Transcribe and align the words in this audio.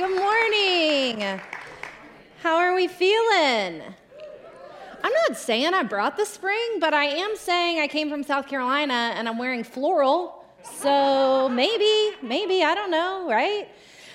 Good 0.00 0.18
morning. 0.18 1.40
How 2.42 2.56
are 2.56 2.74
we 2.74 2.88
feeling? 2.88 3.82
I'm 5.04 5.12
not 5.28 5.36
saying 5.36 5.74
I 5.74 5.82
brought 5.82 6.16
the 6.16 6.24
spring, 6.24 6.78
but 6.80 6.94
I 6.94 7.04
am 7.04 7.36
saying 7.36 7.80
I 7.80 7.86
came 7.86 8.08
from 8.08 8.22
South 8.22 8.48
Carolina 8.48 9.12
and 9.14 9.28
I'm 9.28 9.36
wearing 9.36 9.62
floral. 9.62 10.42
So 10.62 11.50
maybe, 11.50 12.16
maybe, 12.22 12.64
I 12.64 12.74
don't 12.74 12.90
know, 12.90 13.28
right? 13.28 13.68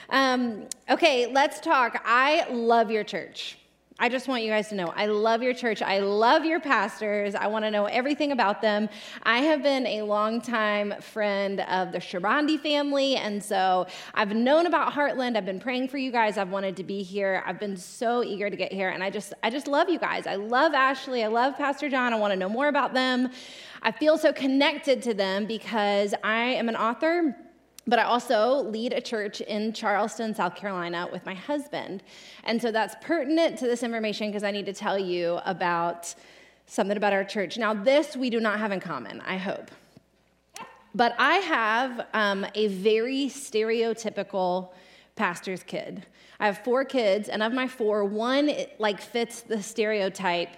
Um, 0.09 0.63
okay, 0.89 1.27
let's 1.31 1.59
talk. 1.59 2.01
I 2.03 2.49
love 2.49 2.89
your 2.89 3.03
church. 3.03 3.59
I 3.97 4.09
just 4.09 4.27
want 4.27 4.43
you 4.43 4.49
guys 4.49 4.67
to 4.69 4.75
know 4.75 4.91
I 4.93 5.05
love 5.05 5.41
your 5.41 5.53
church. 5.53 5.81
I 5.81 5.99
love 5.99 6.43
your 6.43 6.59
pastors. 6.59 7.33
I 7.33 7.47
want 7.47 7.63
to 7.63 7.71
know 7.71 7.85
everything 7.85 8.33
about 8.33 8.61
them. 8.61 8.89
I 9.23 9.39
have 9.39 9.63
been 9.63 9.87
a 9.87 10.01
longtime 10.01 10.95
friend 10.99 11.61
of 11.61 11.93
the 11.93 11.99
Shabandi 11.99 12.59
family, 12.59 13.15
and 13.15 13.41
so 13.41 13.87
I've 14.13 14.35
known 14.35 14.65
about 14.65 14.91
Heartland. 14.91 15.37
I've 15.37 15.45
been 15.45 15.61
praying 15.61 15.87
for 15.87 15.97
you 15.97 16.11
guys. 16.11 16.37
I've 16.37 16.49
wanted 16.49 16.75
to 16.75 16.83
be 16.83 17.03
here. 17.03 17.41
I've 17.45 17.57
been 17.57 17.77
so 17.77 18.21
eager 18.21 18.49
to 18.49 18.57
get 18.57 18.73
here, 18.73 18.89
and 18.89 19.01
I 19.01 19.09
just 19.09 19.33
I 19.43 19.49
just 19.49 19.65
love 19.65 19.89
you 19.89 19.97
guys. 19.97 20.27
I 20.27 20.35
love 20.35 20.73
Ashley. 20.73 21.23
I 21.23 21.27
love 21.27 21.55
Pastor 21.55 21.87
John. 21.87 22.11
I 22.11 22.17
want 22.17 22.33
to 22.33 22.37
know 22.37 22.49
more 22.49 22.67
about 22.67 22.93
them. 22.93 23.31
I 23.81 23.93
feel 23.93 24.17
so 24.17 24.33
connected 24.33 25.01
to 25.03 25.13
them 25.13 25.45
because 25.45 26.13
I 26.21 26.43
am 26.43 26.67
an 26.67 26.75
author 26.75 27.33
but 27.87 27.99
I 27.99 28.03
also 28.03 28.63
lead 28.63 28.93
a 28.93 29.01
church 29.01 29.41
in 29.41 29.73
Charleston, 29.73 30.33
South 30.33 30.55
Carolina 30.55 31.07
with 31.11 31.25
my 31.25 31.35
husband. 31.35 32.03
And 32.43 32.61
so 32.61 32.71
that's 32.71 32.95
pertinent 33.01 33.59
to 33.59 33.67
this 33.67 33.83
information 33.83 34.29
because 34.29 34.43
I 34.43 34.51
need 34.51 34.65
to 34.65 34.73
tell 34.73 34.97
you 34.97 35.39
about 35.45 36.13
something 36.65 36.97
about 36.97 37.13
our 37.13 37.23
church. 37.23 37.57
Now, 37.57 37.73
this 37.73 38.15
we 38.15 38.29
do 38.29 38.39
not 38.39 38.59
have 38.59 38.71
in 38.71 38.79
common, 38.79 39.21
I 39.21 39.37
hope. 39.37 39.69
But 40.95 41.13
I 41.19 41.35
have 41.35 42.07
um, 42.13 42.45
a 42.55 42.67
very 42.67 43.25
stereotypical 43.27 44.69
pastor's 45.15 45.61
kid. 45.61 46.05
I 46.39 46.47
have 46.47 46.59
four 46.59 46.85
kids, 46.85 47.29
and 47.29 47.43
of 47.43 47.53
my 47.53 47.67
four, 47.67 48.03
one 48.03 48.51
like 48.79 48.99
fits 48.99 49.41
the 49.41 49.61
stereotype 49.61 50.49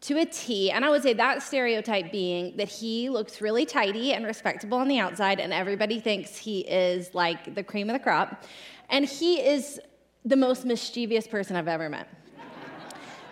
to 0.00 0.18
a 0.18 0.26
T. 0.26 0.70
And 0.70 0.84
I 0.84 0.90
would 0.90 1.02
say 1.02 1.12
that 1.14 1.42
stereotype 1.42 2.12
being 2.12 2.56
that 2.56 2.68
he 2.68 3.08
looks 3.08 3.40
really 3.40 3.66
tidy 3.66 4.12
and 4.12 4.24
respectable 4.24 4.78
on 4.78 4.88
the 4.88 4.98
outside, 4.98 5.40
and 5.40 5.52
everybody 5.52 6.00
thinks 6.00 6.36
he 6.36 6.60
is 6.60 7.14
like 7.14 7.54
the 7.54 7.62
cream 7.62 7.90
of 7.90 7.94
the 7.94 7.98
crop. 7.98 8.44
And 8.90 9.04
he 9.04 9.40
is 9.40 9.80
the 10.24 10.36
most 10.36 10.64
mischievous 10.64 11.26
person 11.26 11.56
I've 11.56 11.68
ever 11.68 11.88
met. 11.88 12.08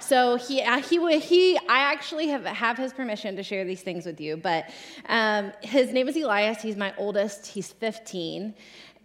So 0.07 0.37
he, 0.37 0.63
uh, 0.63 0.81
he, 0.81 1.19
he, 1.19 1.59
I 1.69 1.81
actually 1.81 2.29
have, 2.29 2.45
have 2.45 2.77
his 2.77 2.93
permission 2.93 3.35
to 3.35 3.43
share 3.43 3.65
these 3.65 3.83
things 3.83 4.07
with 4.07 4.21
you, 4.21 4.37
but 4.37 4.71
um, 5.09 5.53
his 5.63 5.91
name 5.91 6.07
is 6.09 6.17
Elias. 6.17 6.63
He's 6.63 6.77
my 6.77 6.95
oldest. 6.97 7.45
He's 7.45 7.73
15. 7.73 8.55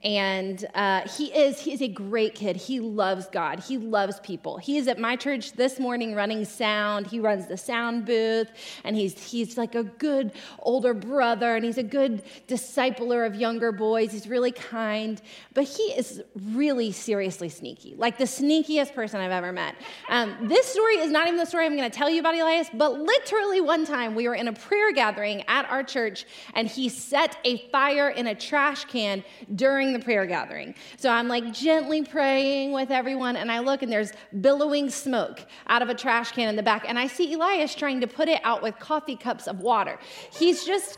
And 0.04 0.66
uh, 0.74 1.08
he 1.08 1.26
is 1.26 1.60
he 1.60 1.74
is 1.74 1.82
a 1.82 1.88
great 1.88 2.34
kid. 2.34 2.56
He 2.56 2.80
loves 2.80 3.28
God. 3.28 3.60
He 3.60 3.78
loves 3.78 4.20
people. 4.22 4.58
He 4.58 4.78
is 4.78 4.88
at 4.88 4.98
my 4.98 5.16
church 5.16 5.54
this 5.54 5.80
morning 5.80 6.16
running 6.16 6.44
sound. 6.44 7.06
He 7.06 7.20
runs 7.20 7.48
the 7.48 7.58
sound 7.58 8.06
booth, 8.06 8.50
and 8.84 8.96
he's 8.96 9.22
he's 9.24 9.58
like 9.58 9.76
a 9.76 9.84
good 9.84 10.32
older 10.60 10.96
brother, 10.96 11.56
and 11.56 11.64
he's 11.64 11.78
a 11.78 11.84
good 11.84 12.24
discipler 12.48 13.28
of 13.28 13.36
younger 13.36 13.72
boys. 13.72 14.12
He's 14.12 14.28
really 14.28 14.52
kind, 14.52 15.22
but 15.54 15.66
he 15.66 15.84
is 15.84 16.24
really 16.36 16.92
seriously 16.92 17.50
sneaky, 17.50 17.94
like 17.96 18.18
the 18.18 18.26
sneakiest 18.26 18.96
person 18.96 19.20
I've 19.20 19.32
ever 19.32 19.52
met. 19.52 19.76
Um, 20.10 20.36
this 20.48 20.66
story 20.66 20.96
is 20.96 21.12
not 21.12 21.28
even 21.28 21.38
the 21.38 21.46
story 21.46 21.66
I'm 21.66 21.76
going 21.76 21.90
to 21.90 21.96
tell 21.96 22.10
you 22.10 22.20
about 22.20 22.34
Elias, 22.34 22.70
but 22.74 23.00
literally 23.00 23.62
one 23.62 23.86
time 23.86 24.16
we 24.16 24.28
were 24.28 24.36
in 24.36 24.48
a 24.48 24.54
prayer 24.54 24.92
gathering 24.94 25.44
at 25.48 25.70
our 25.70 25.84
church, 25.84 26.26
and 26.56 26.68
he 26.68 26.90
set 26.90 27.38
a 27.44 27.58
fire 27.70 28.10
in 28.10 28.28
a 28.28 28.36
trash 28.36 28.86
can 28.86 29.24
during 29.56 29.91
during 29.92 30.00
the 30.00 30.04
prayer 30.04 30.26
gathering. 30.26 30.76
So 30.98 31.10
I'm 31.10 31.28
like 31.28 31.54
gently 31.54 32.04
praying 32.04 32.72
with 32.72 32.92
everyone, 32.92 33.36
and 33.36 33.52
I 33.52 33.60
look 33.60 33.82
and 33.82 33.92
there's 33.92 34.12
billowing 34.40 34.90
smoke 34.90 35.46
out 35.68 35.82
of 35.82 35.90
a 35.90 35.96
trash 35.96 36.32
can 36.32 36.50
in 36.50 36.56
the 36.56 36.64
back. 36.64 36.86
And 36.88 36.98
I 36.98 37.08
see 37.08 37.34
Elias 37.34 37.76
trying 37.76 38.02
to 38.02 38.08
put 38.08 38.30
it 38.30 38.42
out 38.44 38.62
with 38.62 38.78
coffee 38.80 39.16
cups 39.16 39.48
of 39.48 39.60
water. 39.60 40.00
He's 40.34 40.64
just, 40.66 40.98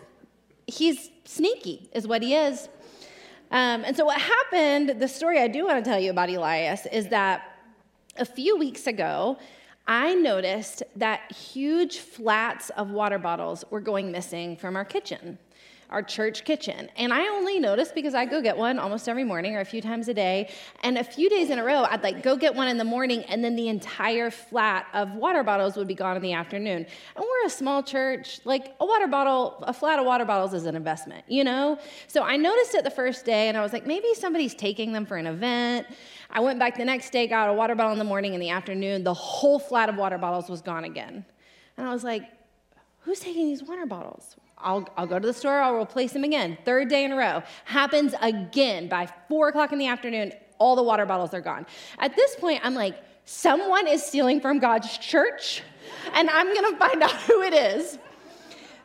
he's 0.67 1.09
sneaky, 1.25 1.89
is 1.93 2.07
what 2.07 2.21
he 2.21 2.35
is. 2.35 2.69
Um, 3.51 3.83
and 3.85 3.95
so, 3.95 4.05
what 4.05 4.19
happened, 4.19 4.99
the 4.99 5.07
story 5.07 5.39
I 5.39 5.47
do 5.47 5.65
want 5.65 5.83
to 5.83 5.89
tell 5.89 5.99
you 5.99 6.09
about 6.09 6.29
Elias 6.29 6.87
is 6.91 7.09
that 7.09 7.43
a 8.17 8.25
few 8.25 8.57
weeks 8.57 8.87
ago, 8.87 9.37
I 9.85 10.15
noticed 10.15 10.81
that 10.95 11.31
huge 11.31 11.99
flats 11.99 12.71
of 12.71 12.89
water 12.89 13.19
bottles 13.19 13.63
were 13.69 13.81
going 13.81 14.11
missing 14.11 14.55
from 14.55 14.75
our 14.75 14.85
kitchen 14.85 15.37
our 15.93 16.01
church 16.01 16.43
kitchen. 16.43 16.89
And 16.97 17.13
I 17.13 17.27
only 17.27 17.59
noticed 17.59 17.93
because 17.93 18.15
I 18.15 18.25
go 18.25 18.41
get 18.41 18.57
one 18.57 18.79
almost 18.79 19.07
every 19.07 19.23
morning 19.23 19.55
or 19.55 19.59
a 19.59 19.65
few 19.65 19.79
times 19.79 20.07
a 20.07 20.13
day. 20.13 20.49
And 20.81 20.97
a 20.97 21.03
few 21.03 21.29
days 21.29 21.51
in 21.51 21.59
a 21.59 21.63
row, 21.63 21.83
I'd 21.83 22.01
like 22.01 22.23
go 22.23 22.35
get 22.35 22.55
one 22.55 22.67
in 22.67 22.77
the 22.77 22.83
morning, 22.83 23.23
and 23.25 23.43
then 23.43 23.55
the 23.55 23.67
entire 23.67 24.31
flat 24.31 24.87
of 24.93 25.13
water 25.13 25.43
bottles 25.43 25.77
would 25.77 25.87
be 25.87 25.93
gone 25.93 26.15
in 26.15 26.23
the 26.23 26.33
afternoon. 26.33 26.85
And 27.15 27.23
we're 27.23 27.45
a 27.45 27.49
small 27.49 27.83
church. 27.83 28.41
Like 28.43 28.73
a 28.81 28.85
water 28.85 29.07
bottle, 29.07 29.63
a 29.67 29.73
flat 29.73 29.99
of 29.99 30.05
water 30.05 30.25
bottles 30.25 30.53
is 30.55 30.65
an 30.65 30.75
investment, 30.75 31.23
you 31.27 31.43
know? 31.43 31.77
So 32.07 32.23
I 32.23 32.37
noticed 32.37 32.73
it 32.73 32.83
the 32.83 32.91
first 32.91 33.23
day, 33.23 33.47
and 33.47 33.55
I 33.55 33.61
was 33.61 33.71
like, 33.71 33.85
maybe 33.85 34.13
somebody's 34.15 34.55
taking 34.55 34.93
them 34.93 35.05
for 35.05 35.17
an 35.17 35.27
event. 35.27 35.85
I 36.31 36.39
went 36.39 36.57
back 36.57 36.75
the 36.75 36.85
next 36.85 37.11
day, 37.11 37.27
got 37.27 37.49
a 37.49 37.53
water 37.53 37.75
bottle 37.75 37.93
in 37.93 37.99
the 37.99 38.03
morning, 38.03 38.33
in 38.33 38.39
the 38.39 38.49
afternoon, 38.49 39.03
the 39.03 39.13
whole 39.13 39.59
flat 39.59 39.89
of 39.89 39.95
water 39.95 40.17
bottles 40.17 40.49
was 40.49 40.61
gone 40.61 40.85
again. 40.85 41.23
And 41.77 41.87
I 41.87 41.93
was 41.93 42.03
like, 42.03 42.23
who's 43.01 43.19
taking 43.19 43.45
these 43.45 43.61
water 43.61 43.85
bottles? 43.85 44.35
I'll, 44.63 44.87
I'll 44.97 45.07
go 45.07 45.19
to 45.19 45.27
the 45.27 45.33
store, 45.33 45.59
I'll 45.59 45.75
replace 45.75 46.13
them 46.13 46.23
again. 46.23 46.57
Third 46.65 46.89
day 46.89 47.05
in 47.05 47.11
a 47.11 47.15
row. 47.15 47.43
Happens 47.65 48.13
again. 48.21 48.87
By 48.87 49.07
four 49.27 49.49
o'clock 49.49 49.71
in 49.71 49.79
the 49.79 49.87
afternoon, 49.87 50.33
all 50.57 50.75
the 50.75 50.83
water 50.83 51.05
bottles 51.05 51.33
are 51.33 51.41
gone. 51.41 51.65
At 51.99 52.15
this 52.15 52.35
point, 52.35 52.61
I'm 52.63 52.73
like, 52.73 52.95
someone 53.25 53.87
is 53.87 54.03
stealing 54.03 54.41
from 54.41 54.59
God's 54.59 54.97
church, 54.97 55.61
and 56.13 56.29
I'm 56.29 56.53
gonna 56.53 56.77
find 56.77 57.03
out 57.03 57.11
who 57.27 57.41
it 57.41 57.53
is. 57.53 57.97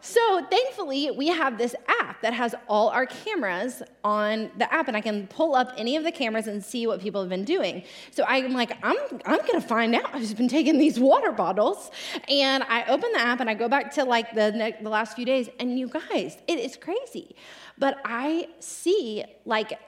So 0.01 0.45
thankfully, 0.49 1.11
we 1.11 1.29
have 1.29 1.59
this 1.59 1.75
app 2.01 2.23
that 2.23 2.33
has 2.33 2.55
all 2.69 2.89
our 2.89 3.07
cameras 3.07 3.83
on 4.05 4.51
the 4.57 4.73
app, 4.73 4.89
and 4.89 4.97
I 4.97 5.01
can 5.01 5.27
pull 5.27 5.55
up 5.55 5.73
any 5.77 5.97
of 5.97 6.05
the 6.05 6.13
cameras 6.13 6.47
and 6.47 6.65
see 6.65 6.87
what 6.87 7.01
people 7.01 7.21
have 7.21 7.31
been 7.31 7.45
doing. 7.45 7.83
So 8.11 8.25
I'm 8.27 8.53
like, 8.53 8.77
I'm, 8.83 8.97
I'm 9.25 9.41
gonna 9.47 9.61
find 9.61 9.95
out 9.95 10.11
who's 10.13 10.35
been 10.35 10.49
taking 10.49 10.79
these 10.79 11.01
water 11.01 11.33
bottles. 11.33 11.91
And 12.29 12.63
I 12.65 12.85
open 12.85 13.11
the 13.13 13.21
app 13.21 13.41
and 13.41 13.51
I 13.51 13.55
go 13.55 13.69
back 13.69 13.93
to 13.95 14.05
like 14.05 14.35
the, 14.35 14.53
ne- 14.53 14.77
the 14.81 14.91
last 14.91 15.17
few 15.17 15.25
days, 15.25 15.49
and 15.59 15.79
you 15.79 15.89
guys, 15.89 16.39
it 16.47 16.59
is 16.59 16.77
crazy. 16.77 17.35
But 17.77 17.99
I 18.05 18.49
see 18.61 19.25
like 19.45 19.79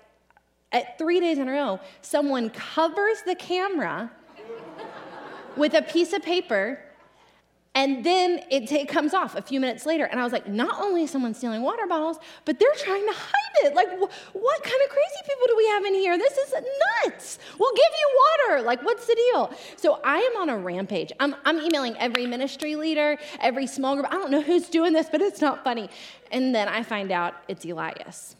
at 0.72 0.98
three 0.98 1.20
days 1.20 1.38
in 1.38 1.48
a 1.48 1.52
row, 1.52 1.80
someone 2.02 2.50
covers 2.50 3.22
the 3.26 3.34
camera 3.34 4.10
with 5.56 5.74
a 5.74 5.82
piece 5.82 6.12
of 6.12 6.22
paper 6.22 6.80
and 7.80 8.04
then 8.04 8.42
it, 8.50 8.68
t- 8.68 8.84
comes 8.84 9.14
off 9.14 9.34
a 9.36 9.40
few 9.40 9.58
minutes 9.58 9.86
later. 9.86 10.04
And 10.04 10.20
I 10.20 10.22
was 10.22 10.34
like, 10.34 10.46
not 10.46 10.82
only 10.82 11.04
is 11.04 11.10
someone 11.10 11.32
stealing 11.32 11.62
water 11.62 11.86
bottles, 11.86 12.18
but 12.44 12.58
they're 12.58 12.68
trying 12.76 13.06
to 13.06 13.12
hide 13.14 13.64
it. 13.64 13.74
Like, 13.74 13.88
wh- 13.88 14.36
what 14.36 14.62
kind 14.62 14.80
of 14.84 14.90
crazy 14.90 15.20
people 15.22 15.46
do 15.46 15.56
we 15.56 15.66
have 15.68 15.84
in 15.86 15.94
here? 15.94 16.18
This 16.18 16.36
is 16.36 16.52
nuts. 17.06 17.38
We'll 17.58 17.72
give 17.72 17.92
you 17.98 18.18
water. 18.50 18.62
Like, 18.64 18.84
what's 18.84 19.06
the 19.06 19.14
deal? 19.14 19.54
So 19.76 19.98
I 20.04 20.18
am 20.18 20.42
on 20.42 20.50
a 20.50 20.58
rampage. 20.58 21.10
I'm, 21.20 21.34
I'm 21.46 21.58
emailing 21.58 21.96
every 21.96 22.26
ministry 22.26 22.76
leader, 22.76 23.16
every 23.40 23.66
small 23.66 23.94
group. 23.94 24.08
I 24.10 24.16
don't 24.16 24.30
know 24.30 24.42
who's 24.42 24.68
doing 24.68 24.92
this, 24.92 25.08
but 25.10 25.22
it's 25.22 25.40
not 25.40 25.64
funny. 25.64 25.88
And 26.30 26.54
then 26.54 26.68
I 26.68 26.82
find 26.82 27.10
out 27.10 27.36
it's 27.48 27.64
Elias. 27.64 28.36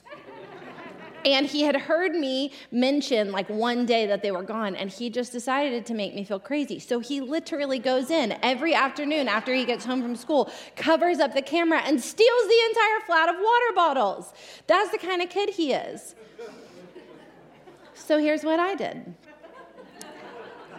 And 1.24 1.46
he 1.46 1.62
had 1.62 1.76
heard 1.76 2.12
me 2.12 2.52
mention 2.70 3.30
like 3.30 3.48
one 3.48 3.84
day 3.84 4.06
that 4.06 4.22
they 4.22 4.30
were 4.30 4.42
gone, 4.42 4.74
and 4.74 4.90
he 4.90 5.10
just 5.10 5.32
decided 5.32 5.84
to 5.86 5.94
make 5.94 6.14
me 6.14 6.24
feel 6.24 6.38
crazy. 6.38 6.78
So 6.78 7.00
he 7.00 7.20
literally 7.20 7.78
goes 7.78 8.10
in 8.10 8.38
every 8.42 8.74
afternoon 8.74 9.28
after 9.28 9.52
he 9.52 9.64
gets 9.64 9.84
home 9.84 10.02
from 10.02 10.16
school, 10.16 10.50
covers 10.76 11.18
up 11.18 11.34
the 11.34 11.42
camera, 11.42 11.80
and 11.84 12.00
steals 12.00 12.42
the 12.48 12.60
entire 12.70 13.00
flat 13.06 13.28
of 13.28 13.36
water 13.36 13.74
bottles. 13.74 14.32
That's 14.66 14.90
the 14.90 14.98
kind 14.98 15.20
of 15.20 15.28
kid 15.28 15.50
he 15.50 15.72
is. 15.72 16.14
So 17.94 18.18
here's 18.18 18.42
what 18.42 18.58
I 18.58 18.74
did. 18.74 19.14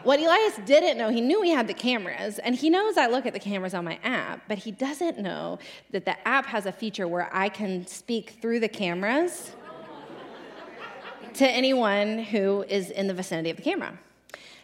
What 0.03 0.19
Elias 0.19 0.59
didn't 0.65 0.97
know, 0.97 1.09
he 1.09 1.21
knew 1.21 1.43
he 1.43 1.51
had 1.51 1.67
the 1.67 1.75
cameras, 1.75 2.39
and 2.39 2.55
he 2.55 2.71
knows 2.71 2.97
I 2.97 3.05
look 3.05 3.27
at 3.27 3.33
the 3.33 3.39
cameras 3.39 3.75
on 3.75 3.85
my 3.85 3.99
app, 4.03 4.41
but 4.47 4.57
he 4.57 4.71
doesn't 4.71 5.19
know 5.19 5.59
that 5.91 6.05
the 6.05 6.27
app 6.27 6.47
has 6.47 6.65
a 6.65 6.71
feature 6.71 7.07
where 7.07 7.29
I 7.31 7.49
can 7.49 7.85
speak 7.85 8.39
through 8.41 8.61
the 8.61 8.67
cameras 8.67 9.51
to 11.35 11.49
anyone 11.49 12.19
who 12.19 12.63
is 12.63 12.89
in 12.91 13.07
the 13.07 13.13
vicinity 13.13 13.49
of 13.49 13.57
the 13.57 13.63
camera. 13.63 13.97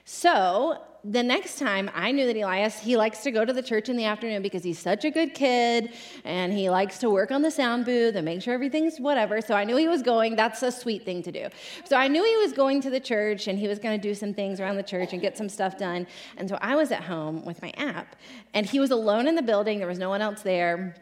So 0.06 0.82
the 1.04 1.24
next 1.24 1.58
time 1.58 1.90
I 1.94 2.12
knew 2.12 2.26
that 2.26 2.36
Elias, 2.36 2.80
he 2.80 2.98
likes 2.98 3.24
to 3.24 3.32
go 3.32 3.46
to 3.46 3.54
the 3.54 3.62
church 3.62 3.88
in 3.88 3.96
the 3.96 4.06
afternoon 4.06 4.42
because 4.42 4.64
he's 4.64 4.80
such 4.80 5.06
a 5.06 5.12
good 5.12 5.34
kid 5.34 5.94
and 6.26 6.52
he 6.52 6.70
likes 6.70 6.98
to 7.00 7.10
work 7.10 7.32
on 7.32 7.42
the 7.42 7.52
sound 7.52 7.86
booth 7.86 8.16
and 8.16 8.26
make 8.26 8.42
sure 8.42 8.54
everything's 8.54 9.00
whatever. 9.00 9.40
So 9.42 9.54
I 9.54 9.64
knew 9.64 9.78
he 9.78 9.88
was 9.88 10.02
going. 10.02 10.36
That's 10.36 10.62
a 10.64 10.72
sweet 10.72 11.06
thing 11.06 11.24
to 11.24 11.32
do. 11.32 11.48
So 11.86 11.96
I 11.96 12.08
knew 12.08 12.24
he 12.24 12.38
was 12.38 12.52
going 12.52 12.82
to 12.82 12.90
the 12.90 13.00
church 13.00 13.48
and 13.48 13.58
he 13.58 13.68
was 13.68 13.80
going 13.80 14.00
to 14.00 14.02
do 14.02 14.14
some 14.14 14.34
things 14.34 14.60
around 14.60 14.76
the 14.76 14.84
church 14.84 15.14
and 15.14 15.22
get 15.22 15.38
some 15.38 15.50
stuff 15.50 15.78
done. 15.78 16.08
And 16.38 16.50
so 16.50 16.58
I 16.62 16.76
was 16.76 16.92
at 16.92 17.04
home 17.04 17.46
with 17.46 17.62
my 17.62 17.72
app 17.78 18.16
and 18.54 18.66
he 18.66 18.80
was 18.80 18.92
alone 18.92 19.28
in 19.28 19.36
the 19.36 19.42
building. 19.42 19.80
There 19.80 19.88
was 19.88 20.00
no 20.00 20.10
one 20.10 20.22
else 20.22 20.42
there. 20.42 20.96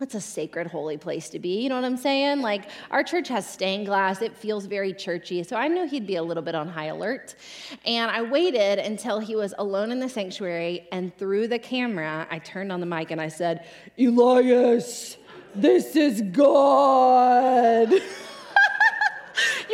That's 0.00 0.16
a 0.16 0.20
sacred, 0.20 0.66
holy 0.66 0.96
place 0.96 1.28
to 1.30 1.38
be. 1.38 1.62
You 1.62 1.68
know 1.68 1.76
what 1.76 1.84
I'm 1.84 1.96
saying? 1.96 2.40
Like, 2.40 2.68
our 2.90 3.04
church 3.04 3.28
has 3.28 3.48
stained 3.48 3.86
glass. 3.86 4.22
It 4.22 4.36
feels 4.36 4.66
very 4.66 4.92
churchy. 4.92 5.44
So 5.44 5.54
I 5.56 5.68
knew 5.68 5.86
he'd 5.86 6.06
be 6.06 6.16
a 6.16 6.22
little 6.22 6.42
bit 6.42 6.56
on 6.56 6.66
high 6.68 6.86
alert. 6.86 7.36
And 7.84 8.10
I 8.10 8.22
waited 8.22 8.80
until 8.80 9.20
he 9.20 9.36
was 9.36 9.54
alone 9.56 9.92
in 9.92 10.00
the 10.00 10.08
sanctuary. 10.08 10.88
And 10.90 11.16
through 11.16 11.46
the 11.46 11.60
camera, 11.60 12.26
I 12.28 12.40
turned 12.40 12.72
on 12.72 12.80
the 12.80 12.86
mic 12.86 13.12
and 13.12 13.20
I 13.20 13.28
said, 13.28 13.68
Elias, 13.96 15.16
this 15.54 15.94
is 15.94 16.22
God. 16.22 17.92
you 17.92 18.00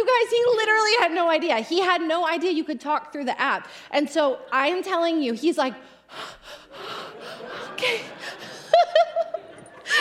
guys, 0.07 0.31
he 0.31 0.45
literally 0.55 0.93
had 1.01 1.13
no 1.13 1.31
idea. 1.31 1.57
He 1.61 1.81
had 1.81 2.03
no 2.03 2.29
idea 2.29 2.51
you 2.51 2.65
could 2.65 2.81
talk 2.81 3.11
through 3.11 3.25
the 3.25 3.41
app. 3.41 3.69
And 3.91 4.09
so 4.09 4.41
I 4.53 4.67
am 4.67 4.83
telling 4.83 5.23
you, 5.23 5.33
he's 5.33 5.57
like, 5.57 5.73
okay. 7.73 8.03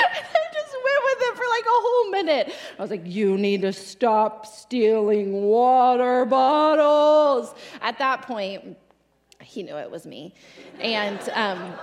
I 0.05 0.45
just 0.53 0.73
went 0.73 1.01
with 1.05 1.21
it 1.21 1.35
for 1.35 1.43
like 1.49 1.65
a 1.65 1.79
whole 1.79 2.11
minute. 2.11 2.53
I 2.77 2.81
was 2.81 2.91
like, 2.91 3.05
you 3.05 3.37
need 3.37 3.61
to 3.61 3.73
stop 3.73 4.45
stealing 4.45 5.43
water 5.43 6.25
bottles. 6.25 7.53
At 7.81 7.97
that 7.99 8.23
point, 8.23 8.77
he 9.41 9.63
knew 9.63 9.77
it 9.77 9.89
was 9.89 10.05
me. 10.05 10.33
And 10.79 11.19
um, 11.33 11.73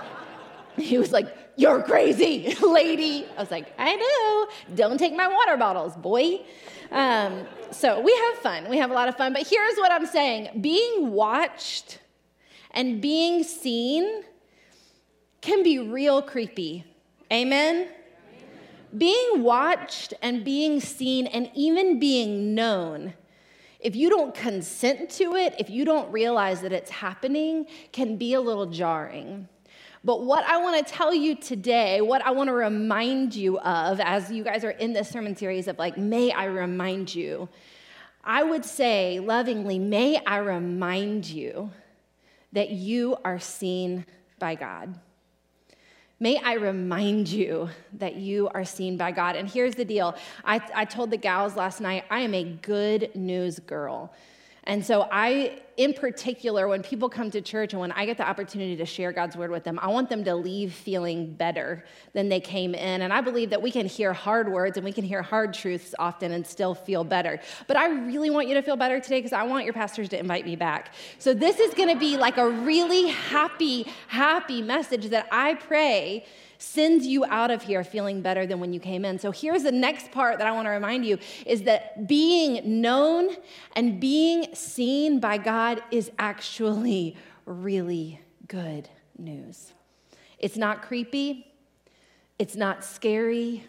he 0.77 0.97
was 0.97 1.11
like, 1.11 1.35
You're 1.55 1.81
crazy, 1.83 2.55
lady. 2.61 3.25
I 3.37 3.41
was 3.41 3.51
like, 3.51 3.73
I 3.77 3.95
know. 3.95 4.75
Don't 4.75 4.97
take 4.97 5.15
my 5.15 5.27
water 5.27 5.57
bottles, 5.57 5.95
boy. 5.95 6.41
Um, 6.91 7.45
so 7.71 7.99
we 7.99 8.15
have 8.15 8.35
fun. 8.35 8.69
We 8.69 8.77
have 8.77 8.91
a 8.91 8.93
lot 8.93 9.09
of 9.09 9.17
fun. 9.17 9.33
But 9.33 9.47
here's 9.47 9.75
what 9.77 9.91
I'm 9.91 10.05
saying 10.05 10.61
being 10.61 11.11
watched 11.11 11.99
and 12.71 13.01
being 13.01 13.43
seen 13.43 14.23
can 15.41 15.63
be 15.63 15.79
real 15.79 16.21
creepy. 16.21 16.85
Amen? 17.31 17.89
Being 18.95 19.43
watched 19.43 20.13
and 20.21 20.45
being 20.45 20.79
seen 20.79 21.27
and 21.27 21.49
even 21.53 21.99
being 21.99 22.55
known, 22.55 23.13
if 23.79 23.95
you 23.95 24.09
don't 24.09 24.33
consent 24.33 25.09
to 25.11 25.35
it, 25.35 25.55
if 25.59 25.69
you 25.69 25.85
don't 25.85 26.11
realize 26.11 26.61
that 26.61 26.71
it's 26.71 26.89
happening, 26.89 27.67
can 27.91 28.17
be 28.17 28.33
a 28.33 28.41
little 28.41 28.65
jarring. 28.65 29.47
But 30.03 30.23
what 30.23 30.45
I 30.45 30.57
want 30.57 30.85
to 30.85 30.93
tell 30.93 31.13
you 31.13 31.35
today, 31.35 32.01
what 32.01 32.21
I 32.25 32.31
want 32.31 32.47
to 32.47 32.53
remind 32.53 33.35
you 33.35 33.59
of 33.59 33.99
as 33.99 34.31
you 34.31 34.43
guys 34.43 34.63
are 34.63 34.71
in 34.71 34.93
this 34.93 35.09
sermon 35.09 35.35
series 35.35 35.67
of 35.67 35.77
like, 35.77 35.97
may 35.97 36.31
I 36.31 36.45
remind 36.45 37.13
you, 37.13 37.49
I 38.23 38.43
would 38.43 38.63
say 38.63 39.19
lovingly, 39.19 39.79
may 39.79 40.23
I 40.25 40.37
remind 40.37 41.25
you 41.25 41.71
that 42.53 42.69
you 42.69 43.17
are 43.25 43.39
seen 43.39 44.05
by 44.39 44.55
God. 44.55 44.97
May 46.19 46.39
I 46.39 46.53
remind 46.53 47.29
you 47.29 47.69
that 47.93 48.15
you 48.15 48.49
are 48.49 48.65
seen 48.65 48.97
by 48.97 49.11
God. 49.11 49.35
And 49.35 49.47
here's 49.47 49.75
the 49.75 49.85
deal 49.85 50.15
I, 50.43 50.59
I 50.73 50.85
told 50.85 51.11
the 51.11 51.17
gals 51.17 51.55
last 51.55 51.79
night, 51.79 52.05
I 52.09 52.21
am 52.21 52.33
a 52.33 52.43
good 52.43 53.15
news 53.15 53.59
girl. 53.59 54.11
And 54.67 54.85
so, 54.85 55.07
I, 55.09 55.61
in 55.77 55.93
particular, 55.93 56.67
when 56.67 56.83
people 56.83 57.07
come 57.07 57.31
to 57.31 57.39
church 57.39 57.71
and 57.71 57.79
when 57.79 57.93
I 57.93 58.05
get 58.05 58.17
the 58.17 58.27
opportunity 58.27 58.75
to 58.75 58.85
share 58.85 59.13
God's 59.13 59.37
word 59.37 59.49
with 59.49 59.63
them, 59.63 59.79
I 59.81 59.87
want 59.87 60.09
them 60.09 60.25
to 60.25 60.35
leave 60.35 60.73
feeling 60.73 61.33
better 61.33 61.85
than 62.11 62.27
they 62.27 62.41
came 62.41 62.75
in. 62.75 63.01
And 63.01 63.13
I 63.13 63.21
believe 63.21 63.49
that 63.51 63.61
we 63.61 63.71
can 63.71 63.85
hear 63.85 64.11
hard 64.11 64.51
words 64.51 64.75
and 64.75 64.83
we 64.83 64.91
can 64.91 65.05
hear 65.05 65.21
hard 65.21 65.53
truths 65.53 65.95
often 65.97 66.33
and 66.33 66.45
still 66.45 66.75
feel 66.75 67.05
better. 67.05 67.39
But 67.67 67.77
I 67.77 67.87
really 67.87 68.29
want 68.29 68.49
you 68.49 68.55
to 68.55 68.61
feel 68.61 68.75
better 68.75 68.99
today 68.99 69.19
because 69.19 69.31
I 69.31 69.43
want 69.43 69.63
your 69.63 69.73
pastors 69.73 70.09
to 70.09 70.19
invite 70.19 70.45
me 70.45 70.57
back. 70.57 70.93
So, 71.17 71.33
this 71.33 71.61
is 71.61 71.73
going 71.73 71.89
to 71.89 71.97
be 71.97 72.17
like 72.17 72.37
a 72.37 72.49
really 72.49 73.07
happy, 73.07 73.87
happy 74.09 74.61
message 74.61 75.07
that 75.11 75.29
I 75.31 75.53
pray 75.53 76.25
sends 76.57 77.05
you 77.05 77.25
out 77.25 77.51
of 77.51 77.61
here 77.61 77.83
feeling 77.83 78.21
better 78.21 78.45
than 78.45 78.59
when 78.59 78.73
you 78.73 78.79
came 78.79 79.05
in. 79.05 79.19
So 79.19 79.31
here's 79.31 79.63
the 79.63 79.71
next 79.71 80.11
part 80.11 80.37
that 80.39 80.47
I 80.47 80.51
want 80.51 80.65
to 80.65 80.71
remind 80.71 81.05
you 81.05 81.17
is 81.45 81.63
that 81.63 82.07
being 82.07 82.81
known 82.81 83.29
and 83.75 83.99
being 83.99 84.53
seen 84.53 85.19
by 85.19 85.37
God 85.37 85.81
is 85.91 86.11
actually 86.17 87.15
really 87.45 88.21
good 88.47 88.89
news. 89.17 89.73
It's 90.39 90.57
not 90.57 90.81
creepy, 90.81 91.51
it's 92.37 92.55
not 92.55 92.83
scary, 92.83 93.65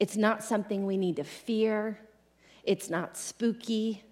it's 0.00 0.16
not 0.16 0.42
something 0.42 0.84
we 0.84 0.96
need 0.96 1.16
to 1.16 1.24
fear, 1.24 2.00
it's 2.64 2.90
not 2.90 3.16
spooky. 3.16 4.02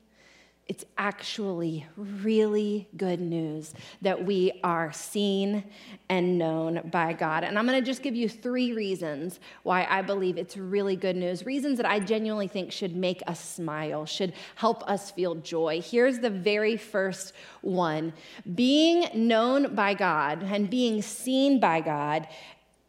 It's 0.67 0.85
actually 0.97 1.87
really 1.97 2.89
good 2.97 3.21
news 3.21 3.75
that 4.01 4.25
we 4.25 4.61
are 4.65 4.93
seen 4.93 5.63
and 6.09 6.39
known 6.39 6.89
by 6.91 7.13
God. 7.13 7.45
And 7.45 7.59
I'm 7.59 7.67
going 7.67 7.79
to 7.79 7.85
just 7.85 8.03
give 8.03 8.17
you 8.17 8.31
three 8.31 8.73
reasons 8.73 9.41
why 9.63 9.87
I 9.91 10.01
believe 10.01 10.39
it's 10.39 10.57
really 10.57 10.97
good 10.97 11.17
news. 11.17 11.45
Reasons 11.45 11.77
that 11.77 11.87
I 11.87 12.01
genuinely 12.01 12.49
think 12.49 12.73
should 12.73 12.97
make 12.97 13.23
us 13.27 13.47
smile, 13.47 14.07
should 14.07 14.33
help 14.55 14.89
us 14.89 15.11
feel 15.11 15.35
joy. 15.35 15.83
Here's 15.83 16.21
the 16.21 16.31
very 16.31 16.79
first 16.79 17.35
one 17.61 18.15
being 18.55 19.09
known 19.15 19.75
by 19.75 19.93
God 19.93 20.43
and 20.43 20.71
being 20.71 21.03
seen 21.03 21.61
by 21.61 21.83
God 21.83 22.27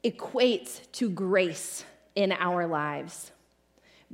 equates 0.06 0.90
to 0.94 1.10
grace 1.10 1.84
in 2.16 2.32
our 2.32 2.68
lives. 2.68 3.32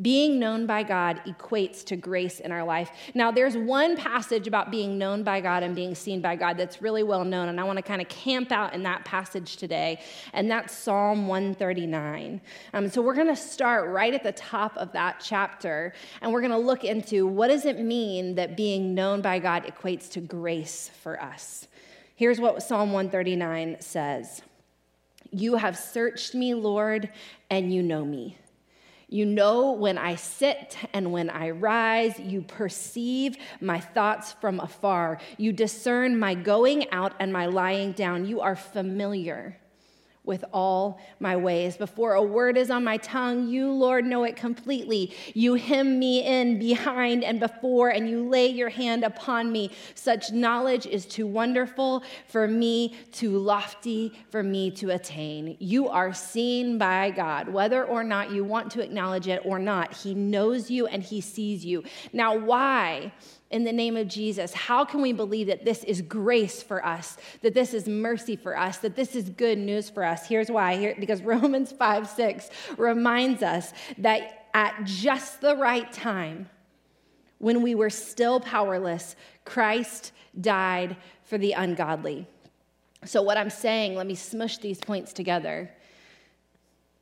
Being 0.01 0.39
known 0.39 0.65
by 0.65 0.83
God 0.83 1.21
equates 1.27 1.83
to 1.85 1.97
grace 1.97 2.39
in 2.39 2.51
our 2.51 2.63
life. 2.63 2.91
Now, 3.13 3.29
there's 3.29 3.57
one 3.57 3.97
passage 3.97 4.47
about 4.47 4.71
being 4.71 4.97
known 4.97 5.23
by 5.23 5.41
God 5.41 5.63
and 5.63 5.75
being 5.75 5.95
seen 5.95 6.21
by 6.21 6.37
God 6.37 6.57
that's 6.57 6.81
really 6.81 7.03
well 7.03 7.25
known, 7.25 7.49
and 7.49 7.59
I 7.59 7.65
want 7.65 7.75
to 7.75 7.83
kind 7.83 8.01
of 8.01 8.07
camp 8.07 8.53
out 8.53 8.73
in 8.73 8.83
that 8.83 9.03
passage 9.03 9.57
today, 9.57 9.99
and 10.31 10.49
that's 10.49 10.73
Psalm 10.73 11.27
139. 11.27 12.39
Um, 12.73 12.89
so, 12.89 13.01
we're 13.01 13.15
going 13.15 13.27
to 13.27 13.35
start 13.35 13.89
right 13.89 14.13
at 14.13 14.23
the 14.23 14.31
top 14.31 14.77
of 14.77 14.93
that 14.93 15.21
chapter, 15.23 15.93
and 16.21 16.31
we're 16.31 16.41
going 16.41 16.51
to 16.51 16.57
look 16.57 16.85
into 16.85 17.27
what 17.27 17.49
does 17.49 17.65
it 17.65 17.77
mean 17.77 18.35
that 18.35 18.55
being 18.55 18.95
known 18.95 19.21
by 19.21 19.39
God 19.39 19.65
equates 19.65 20.09
to 20.11 20.21
grace 20.21 20.89
for 21.03 21.21
us. 21.21 21.67
Here's 22.15 22.39
what 22.39 22.63
Psalm 22.63 22.93
139 22.93 23.77
says 23.81 24.41
You 25.31 25.57
have 25.57 25.77
searched 25.77 26.33
me, 26.33 26.53
Lord, 26.53 27.09
and 27.49 27.73
you 27.73 27.83
know 27.83 28.05
me. 28.05 28.37
You 29.11 29.25
know 29.25 29.73
when 29.73 29.97
I 29.97 30.15
sit 30.15 30.77
and 30.93 31.11
when 31.11 31.29
I 31.29 31.49
rise. 31.49 32.17
You 32.17 32.41
perceive 32.41 33.35
my 33.59 33.79
thoughts 33.79 34.31
from 34.39 34.61
afar. 34.61 35.19
You 35.37 35.51
discern 35.51 36.17
my 36.17 36.33
going 36.33 36.89
out 36.91 37.13
and 37.19 37.31
my 37.33 37.47
lying 37.47 37.91
down. 37.91 38.25
You 38.25 38.39
are 38.39 38.55
familiar 38.55 39.60
with 40.23 40.45
all 40.53 40.99
my 41.19 41.35
ways. 41.35 41.77
Before 41.77 42.13
a 42.13 42.21
word 42.21 42.55
is 42.55 42.69
on 42.69 42.83
my 42.83 42.97
tongue, 42.97 43.47
you, 43.47 43.71
Lord, 43.71 44.05
know 44.05 44.23
it 44.23 44.35
completely. 44.35 45.13
You 45.33 45.55
hem 45.55 45.97
me 45.97 46.23
in 46.23 46.59
behind 46.59 47.23
and 47.23 47.39
before, 47.39 47.89
and 47.89 48.07
you 48.07 48.29
lay 48.29 48.47
your 48.47 48.69
hand 48.69 49.03
upon 49.03 49.51
me. 49.51 49.71
Such 49.95 50.31
knowledge 50.31 50.85
is 50.85 51.05
too 51.05 51.25
wonderful 51.25 52.03
for 52.27 52.47
me, 52.47 52.95
too 53.11 53.37
lofty 53.37 54.13
for 54.29 54.43
me 54.43 54.69
to 54.71 54.91
attain. 54.91 55.57
You 55.59 55.89
are 55.89 56.13
seen 56.13 56.77
by 56.77 57.09
God, 57.11 57.49
whether 57.49 57.83
or 57.83 58.03
not 58.03 58.31
you 58.31 58.43
want 58.43 58.71
to 58.71 58.81
acknowledge 58.81 59.27
it 59.27 59.41
or 59.43 59.57
not. 59.57 59.93
He 59.93 60.13
knows 60.13 60.69
you 60.69 60.85
and 60.85 61.01
He 61.01 61.19
sees 61.21 61.65
you. 61.65 61.83
Now, 62.13 62.37
why? 62.37 63.11
In 63.51 63.63
the 63.63 63.71
name 63.71 63.95
of 63.95 64.07
Jesus? 64.07 64.53
How 64.53 64.83
can 64.83 65.01
we 65.01 65.13
believe 65.13 65.47
that 65.47 65.65
this 65.65 65.83
is 65.83 66.01
grace 66.01 66.63
for 66.63 66.85
us, 66.85 67.17
that 67.41 67.53
this 67.53 67.73
is 67.73 67.87
mercy 67.87 68.35
for 68.35 68.57
us, 68.57 68.77
that 68.79 68.95
this 68.95 69.15
is 69.15 69.29
good 69.29 69.57
news 69.57 69.89
for 69.89 70.03
us? 70.03 70.25
Here's 70.27 70.49
why 70.49 70.77
Here, 70.77 70.95
because 70.99 71.21
Romans 71.23 71.71
5 71.71 72.07
6 72.07 72.49
reminds 72.77 73.43
us 73.43 73.73
that 73.97 74.47
at 74.53 74.83
just 74.83 75.41
the 75.41 75.55
right 75.55 75.91
time, 75.91 76.49
when 77.37 77.61
we 77.61 77.75
were 77.75 77.89
still 77.89 78.39
powerless, 78.39 79.15
Christ 79.45 80.11
died 80.39 80.95
for 81.23 81.37
the 81.37 81.53
ungodly. 81.53 82.27
So, 83.05 83.21
what 83.21 83.37
I'm 83.37 83.49
saying, 83.49 83.95
let 83.95 84.05
me 84.05 84.15
smush 84.15 84.59
these 84.59 84.79
points 84.79 85.11
together 85.11 85.71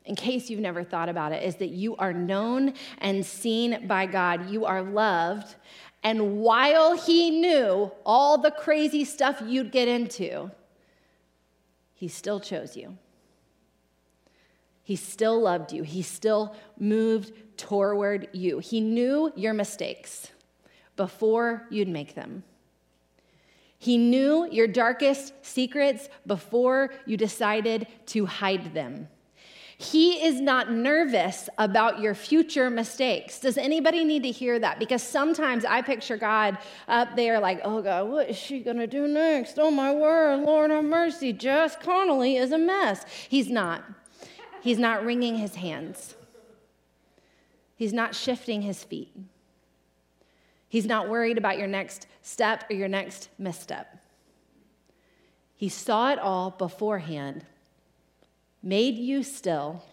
in 0.09 0.15
case 0.15 0.49
you've 0.49 0.59
never 0.59 0.83
thought 0.83 1.07
about 1.07 1.31
it, 1.33 1.43
is 1.43 1.57
that 1.57 1.69
you 1.69 1.95
are 1.97 2.13
known 2.13 2.73
and 2.97 3.23
seen 3.23 3.85
by 3.85 4.07
God. 4.07 4.49
You 4.49 4.65
are 4.65 4.81
loved 4.81 5.55
and 6.03 6.39
while 6.39 6.97
he 6.97 7.29
knew 7.29 7.91
all 8.05 8.37
the 8.37 8.51
crazy 8.51 9.03
stuff 9.03 9.41
you'd 9.45 9.71
get 9.71 9.87
into, 9.87 10.51
he 11.93 12.07
still 12.07 12.39
chose 12.39 12.77
you. 12.77 12.97
He 14.81 14.95
still 14.95 15.39
loved 15.39 15.73
you. 15.73 15.83
He 15.83 16.01
still 16.01 16.55
moved 16.79 17.33
toward 17.57 18.29
you. 18.31 18.59
He 18.59 18.79
knew 18.81 19.31
your 19.35 19.53
mistakes 19.53 20.31
before 20.95 21.67
you'd 21.69 21.89
make 21.89 22.15
them. 22.15 22.43
He 23.77 23.97
knew 23.97 24.47
your 24.51 24.67
darkest 24.67 25.33
secrets 25.41 26.09
before 26.25 26.91
you 27.05 27.17
decided 27.17 27.87
to 28.07 28.25
hide 28.25 28.73
them. 28.73 29.09
He 29.81 30.25
is 30.25 30.41
not 30.41 30.69
nervous 30.69 31.47
about 31.57 32.01
your 32.01 32.13
future 32.13 32.69
mistakes. 32.69 33.39
Does 33.39 33.57
anybody 33.57 34.03
need 34.03 34.23
to 34.23 34.29
hear 34.29 34.59
that? 34.59 34.77
Because 34.77 35.01
sometimes 35.01 35.63
I 35.63 35.81
picture 35.81 36.17
God 36.17 36.57
up 36.89 37.15
there 37.15 37.39
like, 37.39 37.61
oh 37.63 37.81
God, 37.81 38.09
what 38.09 38.29
is 38.29 38.35
she 38.35 38.59
going 38.59 38.75
to 38.75 38.87
do 38.87 39.07
next? 39.07 39.57
Oh 39.57 39.71
my 39.71 39.93
word, 39.93 40.41
Lord 40.41 40.69
have 40.69 40.83
mercy. 40.83 41.31
Jess 41.31 41.77
Connolly 41.77 42.35
is 42.35 42.51
a 42.51 42.57
mess. 42.57 43.05
He's 43.29 43.49
not. 43.49 43.85
He's 44.61 44.77
not 44.77 45.05
wringing 45.05 45.37
his 45.37 45.55
hands. 45.55 46.15
He's 47.77 47.93
not 47.93 48.13
shifting 48.13 48.63
his 48.63 48.83
feet. 48.83 49.15
He's 50.67 50.85
not 50.85 51.07
worried 51.07 51.37
about 51.37 51.57
your 51.57 51.67
next 51.67 52.05
step 52.21 52.65
or 52.69 52.75
your 52.75 52.89
next 52.89 53.29
misstep. 53.37 53.97
He 55.55 55.69
saw 55.69 56.11
it 56.11 56.19
all 56.19 56.51
beforehand, 56.51 57.45
made 58.61 58.95
you 58.95 59.23
still, 59.23 59.83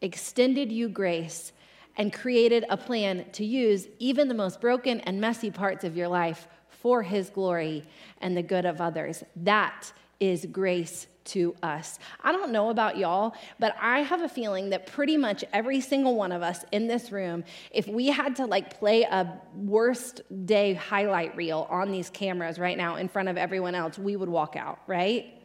extended 0.00 0.70
you 0.70 0.88
grace, 0.88 1.52
and 1.96 2.12
created 2.12 2.64
a 2.70 2.76
plan 2.76 3.26
to 3.32 3.44
use 3.44 3.88
even 3.98 4.28
the 4.28 4.34
most 4.34 4.60
broken 4.60 5.00
and 5.00 5.20
messy 5.20 5.50
parts 5.50 5.84
of 5.84 5.96
your 5.96 6.08
life 6.08 6.48
for 6.68 7.02
his 7.02 7.28
glory 7.30 7.84
and 8.20 8.36
the 8.36 8.42
good 8.42 8.64
of 8.64 8.80
others. 8.80 9.22
That 9.36 9.92
is 10.18 10.46
grace 10.46 11.06
to 11.22 11.54
us. 11.62 11.98
I 12.22 12.32
don't 12.32 12.50
know 12.50 12.70
about 12.70 12.96
y'all, 12.96 13.34
but 13.58 13.74
I 13.80 14.00
have 14.00 14.22
a 14.22 14.28
feeling 14.28 14.70
that 14.70 14.86
pretty 14.86 15.16
much 15.16 15.44
every 15.52 15.80
single 15.80 16.16
one 16.16 16.32
of 16.32 16.42
us 16.42 16.64
in 16.72 16.86
this 16.86 17.12
room, 17.12 17.44
if 17.70 17.86
we 17.86 18.06
had 18.06 18.36
to 18.36 18.46
like 18.46 18.78
play 18.78 19.02
a 19.02 19.40
worst 19.54 20.22
day 20.46 20.74
highlight 20.74 21.36
reel 21.36 21.66
on 21.70 21.90
these 21.90 22.10
cameras 22.10 22.58
right 22.58 22.76
now 22.76 22.96
in 22.96 23.08
front 23.08 23.28
of 23.28 23.36
everyone 23.36 23.74
else, 23.74 23.98
we 23.98 24.16
would 24.16 24.28
walk 24.28 24.56
out, 24.56 24.78
right? 24.86 25.39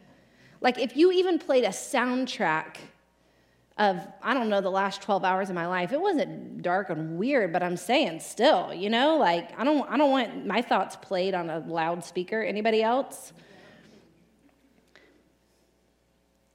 Like 0.62 0.80
if 0.80 0.96
you 0.96 1.12
even 1.12 1.40
played 1.40 1.64
a 1.64 1.70
soundtrack 1.70 2.78
of 3.78 4.00
I 4.22 4.34
don't 4.34 4.50
know 4.50 4.62
the 4.62 4.72
last 4.72 5.02
12 5.02 5.24
hours 5.24 5.50
of 5.50 5.56
my 5.56 5.68
life. 5.68 5.92
It 5.92 6.00
wasn't 6.00 6.62
dark 6.62 6.90
and 6.90 7.18
weird, 7.18 7.52
but 7.52 7.62
I'm 7.62 7.76
saying 7.76 8.22
still, 8.22 8.74
you 8.74 8.90
know, 8.90 9.18
like 9.18 9.58
I 9.60 9.64
don't 9.64 9.90
I 9.90 9.98
don't 9.98 10.12
want 10.12 10.46
my 10.46 10.62
thoughts 10.62 10.96
played 10.96 11.34
on 11.34 11.50
a 11.50 11.60
loudspeaker. 11.60 12.42
Anybody 12.42 12.82
else? 12.82 13.34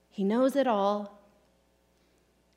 He 0.09 0.25
knows 0.25 0.57
it 0.57 0.67
all. 0.67 1.19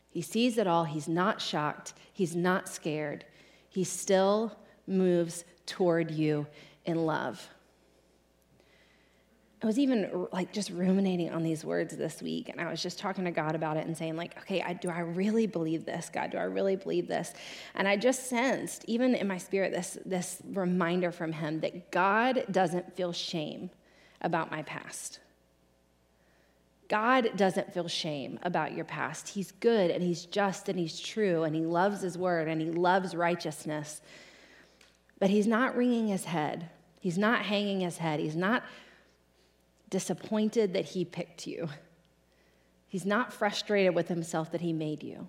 He 0.09 0.21
sees 0.21 0.57
it 0.57 0.67
all. 0.67 0.85
He's 0.85 1.07
not 1.07 1.41
shocked. 1.41 1.93
He's 2.12 2.35
not 2.35 2.69
scared. 2.69 3.25
He 3.67 3.83
still 3.83 4.57
moves 4.88 5.43
toward 5.65 6.12
you 6.12 6.45
in 6.85 7.05
love. 7.05 7.50
I 9.63 9.65
was 9.65 9.79
even 9.79 10.27
like 10.34 10.51
just 10.51 10.72
ruminating 10.72 11.32
on 11.32 11.41
these 11.41 11.63
words 11.63 11.96
this 11.96 12.22
week, 12.22 12.50
and 12.50 12.60
I 12.60 12.70
was 12.70 12.84
just 12.84 13.00
talking 13.00 13.24
to 13.24 13.32
God 13.32 13.55
about 13.55 13.77
it 13.77 13.88
and 13.88 13.98
saying, 13.98 14.17
like, 14.17 14.38
okay, 14.39 14.62
I, 14.62 14.74
do 14.74 14.89
I 14.89 15.00
really 15.00 15.48
believe 15.48 15.86
this, 15.86 16.10
God? 16.12 16.32
Do 16.32 16.38
I 16.38 16.43
really 16.43 16.75
believe 16.75 17.08
this? 17.08 17.34
And 17.74 17.88
I 17.88 17.96
just 17.96 18.27
sensed, 18.27 18.84
even 18.88 19.15
in 19.15 19.25
my 19.25 19.38
spirit, 19.38 19.72
this, 19.72 19.98
this 20.05 20.41
reminder 20.51 21.13
from 21.13 21.32
Him 21.32 21.62
that 21.62 21.91
God 21.91 22.43
doesn't 22.51 22.93
feel 22.98 23.13
shame 23.13 23.70
about 24.20 24.51
my 24.51 24.63
past. 24.63 25.22
God 26.89 27.32
doesn't 27.38 27.74
feel 27.74 27.88
shame 27.88 28.39
about 28.43 28.74
your 28.74 28.86
past. 28.86 29.29
He's 29.29 29.53
good 29.53 29.91
and 29.91 30.03
He's 30.03 30.25
just 30.25 30.67
and 30.67 30.77
He's 30.77 31.00
true 31.00 31.43
and 31.43 31.55
He 31.55 31.65
loves 31.65 32.01
His 32.01 32.17
word 32.17 32.50
and 32.50 32.62
He 32.62 32.70
loves 32.70 33.15
righteousness. 33.15 34.01
But 35.20 35.29
He's 35.29 35.48
not 35.48 35.77
wringing 35.77 36.10
His 36.10 36.25
head. 36.25 36.70
He's 37.00 37.17
not 37.17 37.43
hanging 37.43 37.79
His 37.79 37.98
head. 37.98 38.20
He's 38.20 38.36
not 38.36 38.63
disappointed 39.93 40.73
that 40.73 40.85
He 40.85 41.05
picked 41.05 41.45
you. 41.45 41.69
He's 42.88 43.05
not 43.05 43.31
frustrated 43.31 43.93
with 43.93 44.07
Himself 44.07 44.51
that 44.51 44.62
He 44.62 44.73
made 44.73 45.03
you. 45.03 45.27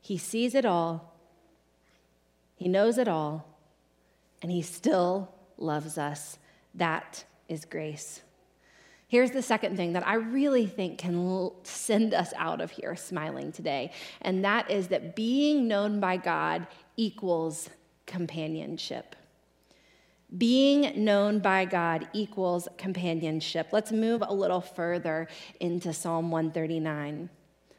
He 0.00 0.18
sees 0.18 0.56
it 0.56 0.66
all, 0.66 1.14
He 2.56 2.68
knows 2.68 2.98
it 2.98 3.06
all, 3.06 3.46
and 4.42 4.50
He 4.50 4.60
still 4.60 5.32
loves 5.56 5.98
us. 5.98 6.36
That 6.74 7.24
is 7.48 7.64
grace. 7.64 8.22
Here's 9.06 9.30
the 9.30 9.40
second 9.42 9.76
thing 9.76 9.92
that 9.92 10.06
I 10.06 10.14
really 10.14 10.66
think 10.66 10.98
can 10.98 11.52
send 11.62 12.12
us 12.12 12.32
out 12.36 12.60
of 12.60 12.72
here 12.72 12.96
smiling 12.96 13.52
today, 13.52 13.92
and 14.22 14.44
that 14.44 14.68
is 14.68 14.88
that 14.88 15.14
being 15.14 15.68
known 15.68 16.00
by 16.00 16.16
God 16.16 16.66
equals 16.96 17.70
companionship. 18.06 19.14
Being 20.36 21.04
known 21.04 21.40
by 21.40 21.64
God 21.64 22.08
equals 22.12 22.68
companionship. 22.78 23.68
Let's 23.72 23.90
move 23.90 24.22
a 24.26 24.32
little 24.32 24.60
further 24.60 25.28
into 25.58 25.92
Psalm 25.92 26.30
139. 26.30 27.28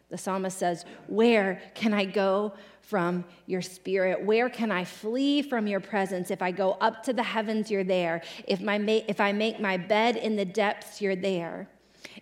The 0.10 0.18
psalmist 0.18 0.58
says, 0.58 0.84
Where 1.08 1.62
can 1.74 1.94
I 1.94 2.04
go 2.04 2.54
from 2.82 3.24
your 3.46 3.62
spirit? 3.62 4.22
Where 4.26 4.50
can 4.50 4.70
I 4.70 4.84
flee 4.84 5.42
from 5.42 5.66
your 5.66 5.80
presence? 5.80 6.30
If 6.30 6.42
I 6.42 6.52
go 6.52 6.74
up 6.82 7.04
to 7.04 7.14
the 7.14 7.24
heavens, 7.24 7.72
you're 7.72 7.86
there. 7.86 8.22
If, 8.46 8.60
my 8.60 8.76
if 9.08 9.22
I 9.22 9.32
make 9.32 9.62
my 9.62 9.78
bed 9.78 10.18
in 10.18 10.36
the 10.36 10.44
depths, 10.44 11.02
you're 11.02 11.16
there. 11.16 11.70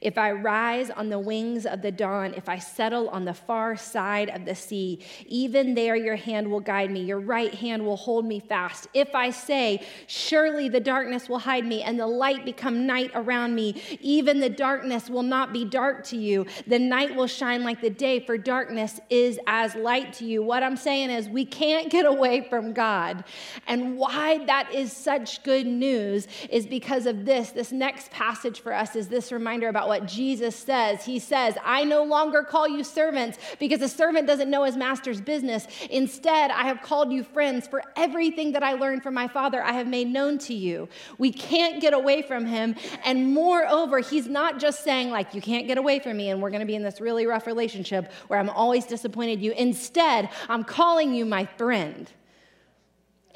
If 0.02 0.18
I 0.18 0.32
rise 0.32 0.90
on 0.90 1.10
the 1.10 1.20
wings 1.20 1.66
of 1.66 1.82
the 1.82 1.92
dawn, 1.92 2.34
if 2.36 2.50
I 2.50 2.60
settle 2.60 3.10
on 3.10 3.26
the 3.26 3.34
far 3.34 3.76
side 3.76 4.30
of 4.30 4.46
the 4.46 4.56
sea, 4.56 5.06
even 5.26 5.74
there 5.74 5.96
your 5.96 6.16
hand 6.16 6.50
will 6.50 6.60
guide 6.60 6.92
me, 6.92 7.04
your 7.04 7.20
right 7.20 7.54
hand 7.54 7.86
will 7.86 7.98
hold 7.98 8.26
me 8.26 8.40
fast. 8.40 8.88
If 8.94 9.16
I 9.16 9.30
say, 9.30 9.86
Surely 10.08 10.70
the 10.70 10.80
darkness 10.80 11.30
will 11.30 11.40
hide 11.40 11.66
me, 11.66 11.82
and 11.82 12.00
the 12.00 12.08
light 12.08 12.46
become 12.46 12.86
night 12.86 13.12
around 13.14 13.56
me, 13.56 13.82
even 14.02 14.40
the 14.40 14.50
darkness 14.50 15.10
will 15.10 15.24
not 15.24 15.54
be 15.54 15.66
dark 15.66 16.04
to 16.06 16.18
you. 16.18 16.46
The 16.68 16.80
night 16.80 17.16
will 17.16 17.28
shine 17.28 17.64
like 17.64 17.82
the 17.82 17.90
day, 17.90 18.20
for 18.20 18.38
darkness 18.38 19.00
is 19.10 19.40
as 19.48 19.76
light 19.76 20.14
to 20.14 20.26
you. 20.26 20.44
What 20.44 20.64
I'm 20.64 20.78
saying 20.78 21.10
is, 21.10 21.30
we 21.30 21.46
can't 21.46 21.90
get 21.90 22.06
away 22.06 22.48
from 22.50 22.74
God. 22.74 23.24
And 23.68 23.98
why 23.98 24.44
that 24.46 24.74
is 24.74 24.92
such 24.92 25.44
good 25.44 25.68
news 25.68 26.28
is 26.50 26.66
because 26.66 27.06
of 27.06 27.26
this. 27.26 27.52
This 27.52 27.72
next 27.72 28.12
passage 28.12 28.62
for 28.62 28.74
us 28.74 28.96
is 28.96 29.08
this 29.08 29.32
reminder 29.32 29.69
about 29.70 29.88
what 29.88 30.06
Jesus 30.06 30.56
says. 30.56 31.06
He 31.06 31.20
says, 31.20 31.58
I 31.64 31.84
no 31.84 32.04
longer 32.04 32.44
call 32.44 32.68
you 32.68 32.84
servants 32.84 33.38
because 33.60 33.82
a 33.82 33.90
servant 33.90 34.28
doesn't 34.28 34.50
know 34.50 34.64
his 34.64 34.76
master's 34.76 35.22
business. 35.22 35.68
Instead, 35.90 36.52
I 36.52 36.64
have 36.64 36.82
called 36.82 37.12
you 37.12 37.24
friends, 37.24 37.68
for 37.68 37.84
everything 37.96 38.52
that 38.54 38.64
I 38.64 38.74
learned 38.74 39.04
from 39.04 39.14
my 39.14 39.28
Father 39.28 39.62
I 39.64 39.74
have 39.74 39.88
made 39.88 40.08
known 40.08 40.38
to 40.40 40.54
you. 40.54 40.90
We 41.18 41.32
can't 41.32 41.82
get 41.82 41.94
away 41.94 42.22
from 42.22 42.46
him. 42.46 42.76
And 43.06 43.34
moreover, 43.34 44.00
he's 44.00 44.28
not 44.28 44.60
just 44.60 44.84
saying, 44.84 45.10
like, 45.10 45.34
you 45.34 45.42
can't 45.42 45.68
get 45.68 45.78
away 45.78 46.00
from 46.00 46.18
me 46.18 46.30
and 46.30 46.42
we're 46.42 46.50
going 46.50 46.62
to 46.62 46.66
be 46.66 46.76
in 46.76 46.84
this 46.84 47.00
really 47.00 47.26
rough 47.26 47.48
relationship 47.48 48.12
where 48.28 48.40
I'm 48.40 48.50
always 48.50 48.86
disappointed 48.86 49.42
you. 49.42 49.52
Instead, 49.54 50.30
I'm 50.48 50.64
calling 50.64 51.14
you 51.14 51.26
my 51.26 51.46
friend. 51.46 52.12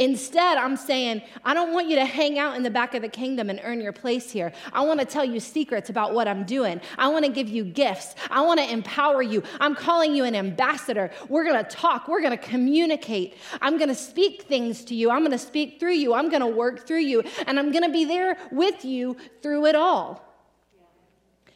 Instead, 0.04 0.58
I'm 0.58 0.76
saying, 0.76 1.22
I 1.46 1.54
don't 1.54 1.72
want 1.72 1.88
you 1.88 1.96
to 1.96 2.04
hang 2.04 2.38
out 2.38 2.58
in 2.58 2.64
the 2.64 2.70
back 2.70 2.94
of 2.94 3.02
the 3.02 3.08
kingdom 3.08 3.50
and 3.50 3.62
earn 3.64 3.80
your 3.80 3.94
place 3.94 4.30
here. 4.30 4.52
I 4.74 4.82
want 4.82 5.00
to 5.00 5.06
tell 5.06 5.24
you 5.24 5.40
secrets 5.40 5.90
about 5.90 6.14
what 6.14 6.28
I'm 6.28 6.44
doing. 6.44 6.82
I 6.98 7.08
want 7.08 7.24
to 7.24 7.32
give 7.32 7.48
you 7.48 7.64
gifts. 7.64 8.14
I 8.30 8.42
want 8.42 8.60
to 8.60 8.70
empower 8.70 9.22
you. 9.22 9.44
I'm 9.62 9.76
calling 9.76 10.14
you 10.14 10.26
an 10.26 10.36
ambassador. 10.36 11.10
We're 11.30 11.46
going 11.46 11.64
to 11.64 11.70
talk. 11.70 12.10
We're 12.10 12.20
going 12.20 12.38
to 12.38 12.44
communicate. 12.44 13.38
I'm 13.62 13.78
going 13.78 13.88
to 13.88 13.96
speak 13.96 14.42
things 14.42 14.84
to 14.86 14.94
you. 14.94 15.10
I'm 15.10 15.22
going 15.22 15.32
to 15.32 15.38
speak 15.38 15.80
through 15.80 15.94
you. 15.94 16.14
I'm 16.14 16.28
going 16.28 16.42
to 16.42 16.48
work 16.48 16.86
through 16.86 17.00
you. 17.00 17.24
And 17.48 17.58
I'm 17.58 17.72
going 17.72 17.86
to 17.86 17.92
be 17.92 18.04
there 18.04 18.36
with 18.52 18.84
you 18.84 19.16
through 19.42 19.68
it 19.68 19.76
all. 19.76 20.22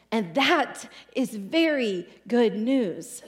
And 0.09 0.33
that 0.35 0.89
is 1.17 1.31
very 1.35 2.07
good 2.29 2.55
news. 2.55 3.23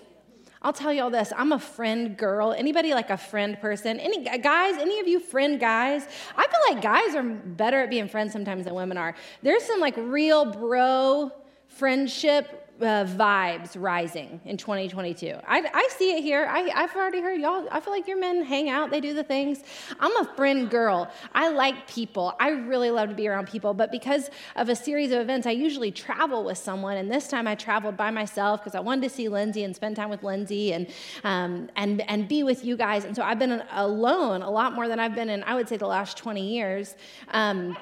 I'll 0.62 0.74
tell 0.74 0.92
you 0.92 1.04
all 1.04 1.10
this. 1.10 1.32
I'm 1.38 1.54
a 1.54 1.60
friend 1.60 2.18
girl. 2.18 2.52
Anybody 2.52 2.94
like 2.94 3.10
a 3.10 3.18
friend 3.18 3.60
person? 3.62 4.00
Any 4.00 4.24
guys? 4.24 4.76
Any 4.78 5.00
of 5.00 5.08
you 5.08 5.20
friend 5.20 5.60
guys? 5.60 6.06
I 6.36 6.48
feel 6.48 6.76
like 6.76 6.84
guys 6.84 7.16
are 7.16 7.24
better 7.24 7.80
at 7.80 7.90
being 7.90 8.10
friends 8.10 8.34
sometimes 8.34 8.66
than 8.66 8.74
women 8.74 8.98
are. 8.98 9.16
There's 9.42 9.64
some 9.64 9.80
like 9.80 9.96
real 9.96 10.46
bro 10.46 11.32
friendship 11.68 12.69
uh, 12.82 13.06
vibes 13.06 13.76
rising 13.78 14.40
in 14.46 14.58
2022. 14.58 15.36
I, 15.48 15.70
I 15.74 15.90
see 15.98 16.18
it 16.18 16.22
here. 16.22 16.48
I, 16.50 16.72
I've 16.74 16.96
already 16.96 17.22
heard 17.22 17.40
y'all. 17.40 17.68
I 17.72 17.80
feel 17.80 17.94
like 17.94 18.08
your 18.08 18.20
men 18.20 18.44
hang 18.44 18.70
out, 18.70 18.92
they 18.92 19.02
do 19.02 19.14
the 19.14 19.24
things. 19.24 19.64
I'm 20.00 20.16
a 20.18 20.26
friend 20.36 20.70
girl. 20.70 21.12
I 21.34 21.50
like 21.50 21.88
people. 21.88 22.36
I 22.40 22.50
really 22.50 22.92
love 22.92 23.10
to 23.10 23.16
be 23.16 23.28
around 23.28 23.48
people. 23.48 23.74
But 23.74 23.92
because 23.92 24.30
of 24.56 24.70
a 24.70 24.76
series 24.76 25.12
of 25.12 25.20
events, 25.20 25.48
I 25.48 25.52
usually 25.52 25.92
travel 25.92 26.44
with 26.44 26.58
someone. 26.58 26.98
And 26.98 27.12
this 27.12 27.28
time 27.28 27.48
I 27.48 27.56
traveled 27.56 27.98
by 27.98 28.12
myself 28.12 28.62
because 28.62 28.76
I 28.76 28.80
wanted 28.80 29.10
to 29.10 29.16
see 29.16 29.30
Lindsay 29.30 29.64
and 29.64 29.76
spend 29.76 29.96
time 29.96 30.10
with 30.10 30.24
Lindsay 30.24 30.74
and, 30.74 30.88
um, 31.24 31.70
and, 31.76 32.02
and 32.10 32.28
be 32.28 32.44
with 32.44 32.64
you 32.64 32.78
guys. 32.78 33.06
And 33.06 33.16
so 33.16 33.24
I've 33.24 33.40
been 33.40 33.64
alone 33.72 34.42
a 34.42 34.50
lot 34.50 34.74
more 34.74 34.88
than 34.88 35.00
I've 35.00 35.16
been 35.16 35.30
in, 35.30 35.44
I 35.44 35.56
would 35.56 35.68
say, 35.68 35.78
the 35.78 35.88
last 35.88 36.18
20 36.18 36.48
years. 36.48 36.96
Um, 37.30 37.78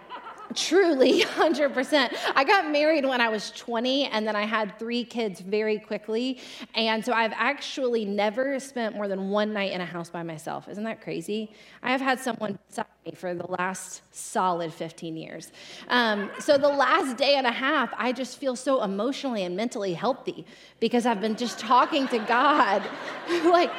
Truly, 0.56 1.22
100%. 1.24 2.16
I 2.36 2.44
got 2.44 2.72
married 2.72 3.06
when 3.06 3.22
I 3.22 3.30
was 3.30 3.52
20, 3.52 4.06
and 4.06 4.28
then 4.28 4.36
I 4.36 4.46
had 4.46 4.78
three 4.80 5.04
kids 5.04 5.40
very 5.40 5.80
quickly. 5.80 6.40
And 6.76 7.04
so 7.04 7.14
I've 7.14 7.34
actually 7.36 8.06
never 8.06 8.60
spent 8.60 8.96
more 8.96 9.08
than 9.08 9.30
one 9.30 9.54
night 9.54 9.72
in 9.72 9.82
a 9.82 9.86
house 9.86 10.10
by 10.10 10.24
myself. 10.24 10.68
Isn't 10.70 10.84
that 10.86 11.02
crazy? 11.02 11.52
I 11.84 11.92
have 11.92 12.02
had 12.02 12.20
someone 12.20 12.58
beside 12.68 12.86
me 13.06 13.12
for 13.14 13.34
the 13.34 13.48
last 13.48 14.02
solid 14.12 14.74
15 14.74 15.18
years. 15.18 15.52
Um, 15.90 16.32
so 16.40 16.58
the 16.58 16.68
last 16.68 17.18
day 17.18 17.36
and 17.36 17.48
a 17.48 17.52
half, 17.52 17.94
I 17.98 18.12
just 18.12 18.38
feel 18.38 18.56
so 18.56 18.84
emotionally 18.84 19.44
and 19.44 19.56
mentally 19.56 19.94
healthy 19.94 20.46
because 20.80 21.06
I've 21.06 21.22
been 21.22 21.36
just 21.36 21.60
talking 21.60 22.08
to 22.10 22.20
God. 22.20 22.88
like, 23.46 23.72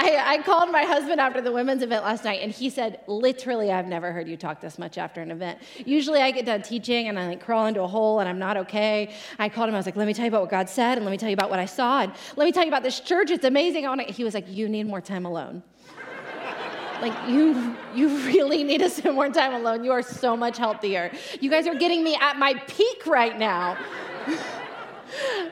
I, 0.00 0.34
I, 0.34 0.42
called 0.42 0.70
my 0.70 0.84
husband 0.84 1.20
after 1.20 1.40
the 1.40 1.50
women's 1.50 1.82
event 1.82 2.04
last 2.04 2.24
night, 2.24 2.40
and 2.42 2.52
he 2.52 2.70
said, 2.70 3.00
literally, 3.08 3.72
I've 3.72 3.86
never 3.86 4.12
heard 4.12 4.28
you 4.28 4.36
talk 4.36 4.60
this 4.60 4.78
much 4.78 4.96
after 4.96 5.20
an 5.20 5.32
event. 5.32 5.58
Usually 5.84 6.20
I 6.20 6.30
get 6.30 6.46
done 6.46 6.62
teaching 6.62 7.08
and 7.08 7.18
I 7.18 7.26
like 7.26 7.44
crawl 7.44 7.66
into 7.66 7.82
a 7.82 7.86
hole 7.86 8.20
and 8.20 8.28
I'm 8.28 8.38
not 8.38 8.56
okay. 8.56 9.12
I 9.40 9.48
called 9.48 9.68
him, 9.68 9.74
I 9.74 9.78
was 9.78 9.86
like, 9.86 9.96
let 9.96 10.06
me 10.06 10.14
tell 10.14 10.24
you 10.24 10.30
about 10.30 10.42
what 10.42 10.50
God 10.50 10.68
said, 10.68 10.98
and 10.98 11.04
let 11.04 11.10
me 11.10 11.18
tell 11.18 11.28
you 11.28 11.34
about 11.34 11.50
what 11.50 11.58
I 11.58 11.66
saw, 11.66 12.02
and 12.02 12.12
let 12.36 12.44
me 12.44 12.52
tell 12.52 12.62
you 12.62 12.70
about 12.70 12.84
this 12.84 13.00
church. 13.00 13.30
It's 13.30 13.44
amazing. 13.44 13.86
I 13.86 13.88
wanna... 13.88 14.04
He 14.04 14.24
was 14.24 14.34
like, 14.34 14.48
you 14.48 14.68
need 14.68 14.86
more 14.86 15.00
time 15.00 15.26
alone. 15.26 15.62
like 17.02 17.28
you 17.28 17.76
you 17.94 18.08
really 18.26 18.62
need 18.64 18.78
to 18.78 18.90
spend 18.90 19.16
more 19.16 19.28
time 19.28 19.54
alone. 19.54 19.84
You 19.84 19.92
are 19.92 20.02
so 20.02 20.36
much 20.36 20.58
healthier. 20.58 21.10
You 21.40 21.50
guys 21.50 21.66
are 21.66 21.74
getting 21.74 22.04
me 22.04 22.16
at 22.20 22.38
my 22.38 22.54
peak 22.54 23.06
right 23.06 23.38
now. 23.38 23.76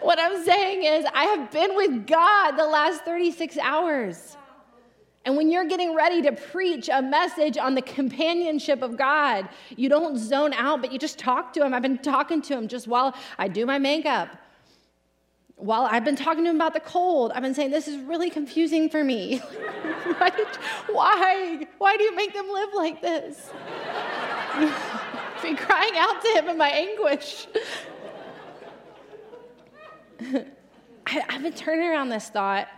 what 0.00 0.18
I'm 0.18 0.44
saying 0.44 0.84
is, 0.84 1.04
I 1.14 1.24
have 1.24 1.50
been 1.50 1.76
with 1.76 2.06
God 2.06 2.52
the 2.52 2.66
last 2.66 3.04
36 3.04 3.58
hours. 3.58 4.36
And 5.24 5.36
when 5.36 5.50
you're 5.50 5.66
getting 5.66 5.94
ready 5.94 6.22
to 6.22 6.32
preach 6.32 6.88
a 6.88 7.02
message 7.02 7.58
on 7.58 7.74
the 7.74 7.82
companionship 7.82 8.80
of 8.82 8.96
God, 8.96 9.48
you 9.76 9.88
don't 9.88 10.16
zone 10.16 10.52
out, 10.52 10.80
but 10.80 10.92
you 10.92 11.00
just 11.00 11.18
talk 11.18 11.52
to 11.54 11.64
Him. 11.64 11.74
I've 11.74 11.82
been 11.82 11.98
talking 11.98 12.40
to 12.42 12.54
Him 12.54 12.68
just 12.68 12.86
while 12.86 13.12
I 13.36 13.48
do 13.48 13.66
my 13.66 13.78
makeup. 13.78 14.28
While 15.56 15.88
I've 15.90 16.04
been 16.04 16.16
talking 16.16 16.44
to 16.44 16.50
him 16.50 16.56
about 16.56 16.74
the 16.74 16.80
cold, 16.80 17.32
I've 17.34 17.42
been 17.42 17.54
saying, 17.54 17.70
This 17.70 17.88
is 17.88 17.96
really 18.02 18.28
confusing 18.28 18.90
for 18.90 19.02
me. 19.02 19.38
why, 20.18 20.30
why? 20.90 21.66
Why 21.78 21.96
do 21.96 22.04
you 22.04 22.14
make 22.14 22.34
them 22.34 22.46
live 22.52 22.68
like 22.74 23.00
this? 23.00 23.50
I've 24.52 25.42
been 25.42 25.56
crying 25.56 25.94
out 25.96 26.20
to 26.22 26.28
him 26.28 26.48
in 26.48 26.58
my 26.58 26.68
anguish. 26.68 27.46
I, 31.06 31.24
have 31.28 31.42
been 31.42 31.52
turning 31.52 31.88
around 31.88 32.08
this 32.08 32.28
thought. 32.28 32.68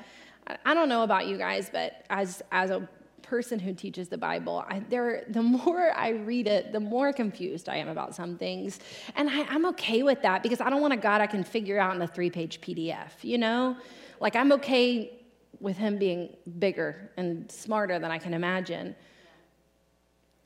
I 0.64 0.74
don't 0.74 0.88
know 0.88 1.02
about 1.02 1.26
you 1.26 1.36
guys, 1.36 1.70
but 1.70 2.04
as, 2.10 2.42
as 2.52 2.70
a 2.70 2.88
person 3.22 3.58
who 3.58 3.74
teaches 3.74 4.08
the 4.08 4.18
Bible, 4.18 4.64
I, 4.68 4.80
there, 4.88 5.24
the 5.28 5.42
more 5.42 5.92
I 5.92 6.10
read 6.10 6.46
it, 6.46 6.72
the 6.72 6.80
more 6.80 7.12
confused 7.12 7.68
I 7.68 7.76
am 7.76 7.88
about 7.88 8.14
some 8.14 8.38
things. 8.38 8.80
And 9.16 9.28
I, 9.28 9.42
I'm 9.44 9.66
okay 9.66 10.02
with 10.02 10.22
that 10.22 10.42
because 10.42 10.60
I 10.60 10.70
don't 10.70 10.80
want 10.80 10.94
a 10.94 10.96
God 10.96 11.20
I 11.20 11.26
can 11.26 11.44
figure 11.44 11.78
out 11.78 11.94
in 11.94 12.02
a 12.02 12.06
three 12.06 12.30
page 12.30 12.60
PDF, 12.60 13.10
you 13.22 13.38
know? 13.38 13.76
Like, 14.20 14.34
I'm 14.34 14.52
okay 14.52 15.12
with 15.60 15.76
him 15.76 15.98
being 15.98 16.36
bigger 16.58 17.10
and 17.16 17.50
smarter 17.50 17.98
than 17.98 18.10
I 18.10 18.18
can 18.18 18.32
imagine. 18.32 18.94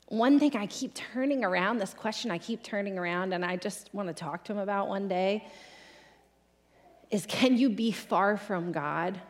One 0.09 0.39
thing 0.39 0.57
I 0.57 0.67
keep 0.67 0.95
turning 0.95 1.45
around, 1.45 1.79
this 1.79 1.95
question 1.95 2.31
I 2.31 2.39
keep 2.39 2.63
turning 2.63 2.99
around, 2.99 3.33
and 3.33 3.45
I 3.45 3.57
just 3.57 3.89
want 3.95 4.09
to 4.09 4.15
talk 4.15 4.45
to 4.45 4.53
him 4.53 4.59
about 4.59 4.89
one 4.89 5.09
day 5.09 5.47
is 7.13 7.27
can 7.27 7.59
you 7.59 7.69
be 7.69 7.93
far 7.93 8.37
from 8.37 8.73
God? 8.73 9.21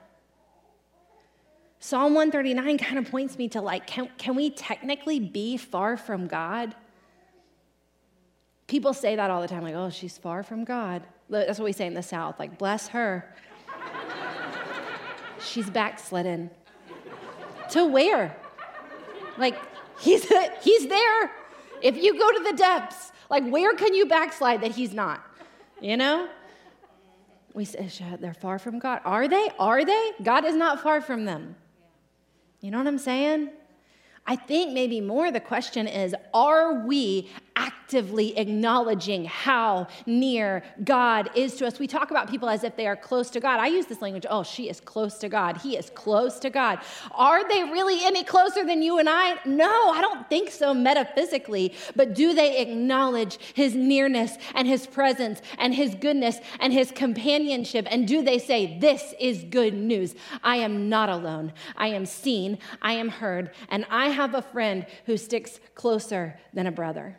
Psalm 1.81 2.15
139 2.15 2.79
kind 2.79 2.97
of 2.97 3.11
points 3.11 3.37
me 3.37 3.49
to 3.49 3.61
like, 3.61 3.89
can, 3.89 4.09
can 4.17 4.37
we 4.37 4.51
technically 4.51 5.19
be 5.19 5.57
far 5.57 5.97
from 5.97 6.29
God? 6.29 6.77
People 8.69 8.95
say 8.95 9.17
that 9.17 9.31
all 9.31 9.43
the 9.43 9.49
time, 9.49 9.65
like, 9.65 9.75
oh, 9.75 9.91
she's 9.91 10.17
far 10.17 10.45
from 10.45 10.63
God. 10.63 11.03
That's 11.29 11.59
what 11.59 11.65
we 11.65 11.73
say 11.73 11.89
in 11.89 11.95
the 11.95 12.03
South, 12.03 12.39
like, 12.39 12.57
bless 12.57 12.87
her. 12.89 13.35
she's 15.41 15.69
backslidden. 15.69 16.51
to 17.71 17.85
where? 17.85 18.37
Like, 19.37 19.59
he's, 19.99 20.25
he's 20.63 20.87
there. 20.87 21.33
If 21.83 21.97
you 21.97 22.17
go 22.17 22.31
to 22.31 22.45
the 22.45 22.57
depths, 22.57 23.11
like, 23.29 23.45
where 23.49 23.75
can 23.75 23.93
you 23.93 24.07
backslide 24.07 24.61
that 24.61 24.71
he's 24.71 24.95
not? 24.95 25.21
You 25.81 25.97
know? 25.97 26.29
We 27.55 27.65
say 27.65 27.91
they're 28.21 28.35
far 28.35 28.59
from 28.59 28.79
God. 28.79 29.01
Are 29.05 29.29
they? 29.29 29.49
Are 29.59 29.85
they? 29.85 30.13
God 30.23 30.45
is 30.45 30.55
not 30.55 30.83
far 30.83 31.01
from 31.01 31.25
them. 31.25 31.57
You 32.61 32.71
know 32.71 32.79
what 32.79 32.87
I'm 32.87 32.99
saying? 32.99 33.51
I 34.27 34.37
think 34.37 34.73
maybe 34.73 35.01
more 35.01 35.31
the 35.33 35.41
question 35.41 35.87
is 35.87 36.15
are 36.33 36.87
we 36.87 37.29
actively 37.63 38.37
acknowledging 38.39 39.25
how 39.25 39.87
near 40.07 40.63
God 40.85 41.31
is 41.35 41.57
to 41.57 41.67
us? 41.67 41.79
We 41.79 41.87
talk 41.87 42.11
about 42.11 42.31
people 42.31 42.49
as 42.49 42.65
if 42.65 42.77
they 42.77 42.87
are 42.87 42.97
close 42.97 43.31
to 43.31 43.41
God. 43.41 43.61
I 43.61 43.67
use 43.67 43.87
this 43.87 44.03
language 44.03 44.27
oh, 44.29 44.43
she 44.43 44.69
is 44.69 44.81
close 44.81 45.19
to 45.19 45.29
God. 45.29 45.59
He 45.59 45.77
is 45.77 45.91
close 45.91 46.39
to 46.41 46.51
God. 46.51 46.81
Are 47.13 47.47
they 47.49 47.63
really 47.65 48.05
any 48.05 48.25
closer 48.25 48.65
than 48.65 48.83
you 48.83 48.99
and 48.99 49.09
I? 49.09 49.39
No, 49.45 49.91
I 49.91 50.01
don't 50.01 50.29
think 50.29 50.51
so 50.51 50.75
metaphysically, 50.75 51.75
but 51.95 52.15
do 52.15 52.35
they 52.35 52.61
acknowledge 52.61 53.39
his 53.55 53.75
nearness 53.75 54.37
and 54.55 54.67
his 54.67 54.87
presence 54.87 55.41
and 55.59 55.75
his 55.75 55.95
goodness 55.95 56.39
and 56.61 56.73
his 56.73 56.91
companionship? 56.91 57.87
And 57.91 58.09
do 58.09 58.23
they 58.23 58.39
say, 58.39 58.79
This 58.79 59.15
is 59.21 59.45
good 59.45 59.75
news? 59.75 60.15
I 60.43 60.57
am 60.57 60.89
not 60.89 61.09
alone. 61.09 61.53
I 61.77 61.89
am 61.89 62.07
seen, 62.07 62.59
I 62.81 62.95
am 62.95 63.09
heard, 63.09 63.51
and 63.69 63.85
I 63.91 64.09
have 64.09 64.35
a 64.35 64.43
friend 64.43 64.87
who 65.07 65.17
sticks 65.17 65.61
closer 65.75 66.39
than 66.53 66.67
a 66.67 66.73
brother. 66.73 67.19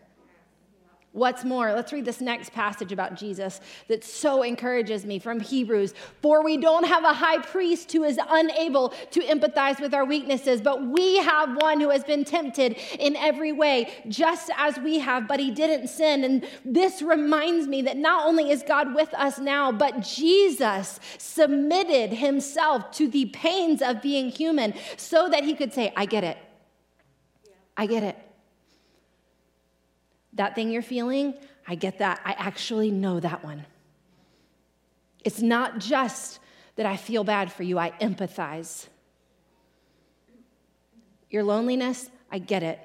What's 1.14 1.46
more, 1.46 1.72
let's 1.74 1.94
read 1.94 2.06
this 2.06 2.22
next 2.22 2.54
passage 2.54 2.92
about 2.92 3.14
Jesus 3.14 3.62
that 3.88 4.04
so 4.04 4.42
encourages 4.42 5.06
me 5.06 5.20
from 5.20 5.40
Hebrews. 5.40 5.94
For 6.24 6.44
we 6.44 6.58
don't 6.58 6.86
have 6.86 7.04
a 7.04 7.14
high 7.14 7.38
priest 7.38 7.92
who 7.92 8.04
is 8.04 8.20
unable 8.30 8.90
to 9.12 9.20
empathize 9.20 9.80
with 9.80 9.94
our 9.94 10.06
weaknesses, 10.06 10.60
but 10.60 10.84
we 10.84 11.18
have 11.18 11.56
one 11.62 11.80
who 11.80 11.92
has 11.92 12.04
been 12.04 12.26
tempted 12.26 12.78
in 12.98 13.16
every 13.16 13.52
way, 13.52 13.94
just 14.08 14.50
as 14.58 14.80
we 14.80 14.98
have, 14.98 15.28
but 15.28 15.40
he 15.40 15.52
didn't 15.52 15.88
sin. 15.88 16.24
And 16.24 16.48
this 16.66 17.04
reminds 17.04 17.68
me 17.68 17.84
that 17.84 17.96
not 17.96 18.28
only 18.28 18.50
is 18.50 18.64
God 18.64 18.96
with 18.96 19.14
us 19.14 19.38
now, 19.38 19.72
but 19.72 20.02
Jesus 20.02 21.00
submitted 21.20 22.12
himself 22.18 22.90
to 22.94 23.08
the 23.08 23.26
pains 23.28 23.84
of 23.84 24.02
being 24.02 24.30
human 24.30 24.74
so 24.98 25.30
that 25.30 25.44
he 25.44 25.54
could 25.54 25.74
say, 25.74 25.94
I 25.96 26.08
get 26.08 26.24
it. 26.24 26.40
I 27.78 27.86
get 27.86 28.02
it. 28.02 28.18
That 30.36 30.56
thing 30.56 30.72
you're 30.72 30.82
feeling, 30.82 31.36
I 31.68 31.76
get 31.76 32.00
that. 32.00 32.22
I 32.26 32.34
actually 32.34 32.92
know 32.92 33.20
that 33.20 33.44
one. 33.44 33.66
It's 35.24 35.42
not 35.42 35.80
just 35.80 36.40
that 36.76 36.86
I 36.86 36.98
feel 36.98 37.24
bad 37.24 37.52
for 37.52 37.64
you, 37.64 37.78
I 37.78 37.92
empathize. 38.02 38.88
Your 41.30 41.44
loneliness, 41.44 42.10
I 42.32 42.40
get 42.40 42.64
it. 42.64 42.80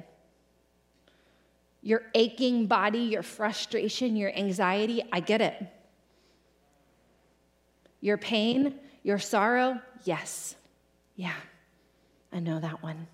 Your 1.83 2.03
aching 2.15 2.67
body, 2.67 2.99
your 2.99 3.23
frustration, 3.23 4.17
your 4.17 4.33
anxiety, 4.33 5.03
I 5.13 5.21
get 5.21 5.41
it. 5.41 5.67
Your 8.01 8.19
pain, 8.19 8.75
your 9.03 9.19
sorrow, 9.19 9.81
yes. 10.05 10.55
Yeah, 11.17 11.35
I 12.33 12.41
know 12.41 12.61
that 12.61 12.83
one. 12.83 13.07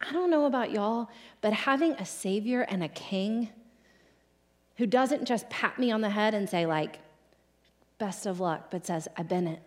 I 0.00 0.12
don't 0.12 0.30
know 0.30 0.46
about 0.46 0.70
y'all, 0.70 1.08
but 1.40 1.52
having 1.52 1.92
a 1.92 2.04
savior 2.04 2.62
and 2.62 2.82
a 2.82 2.88
king 2.88 3.50
who 4.76 4.86
doesn't 4.86 5.24
just 5.24 5.48
pat 5.50 5.78
me 5.78 5.90
on 5.90 6.00
the 6.00 6.10
head 6.10 6.34
and 6.34 6.48
say, 6.48 6.66
like, 6.66 7.00
best 7.98 8.26
of 8.26 8.40
luck, 8.40 8.70
but 8.70 8.86
says, 8.86 9.08
I've 9.16 9.28
been 9.28 9.46
it. 9.48 9.62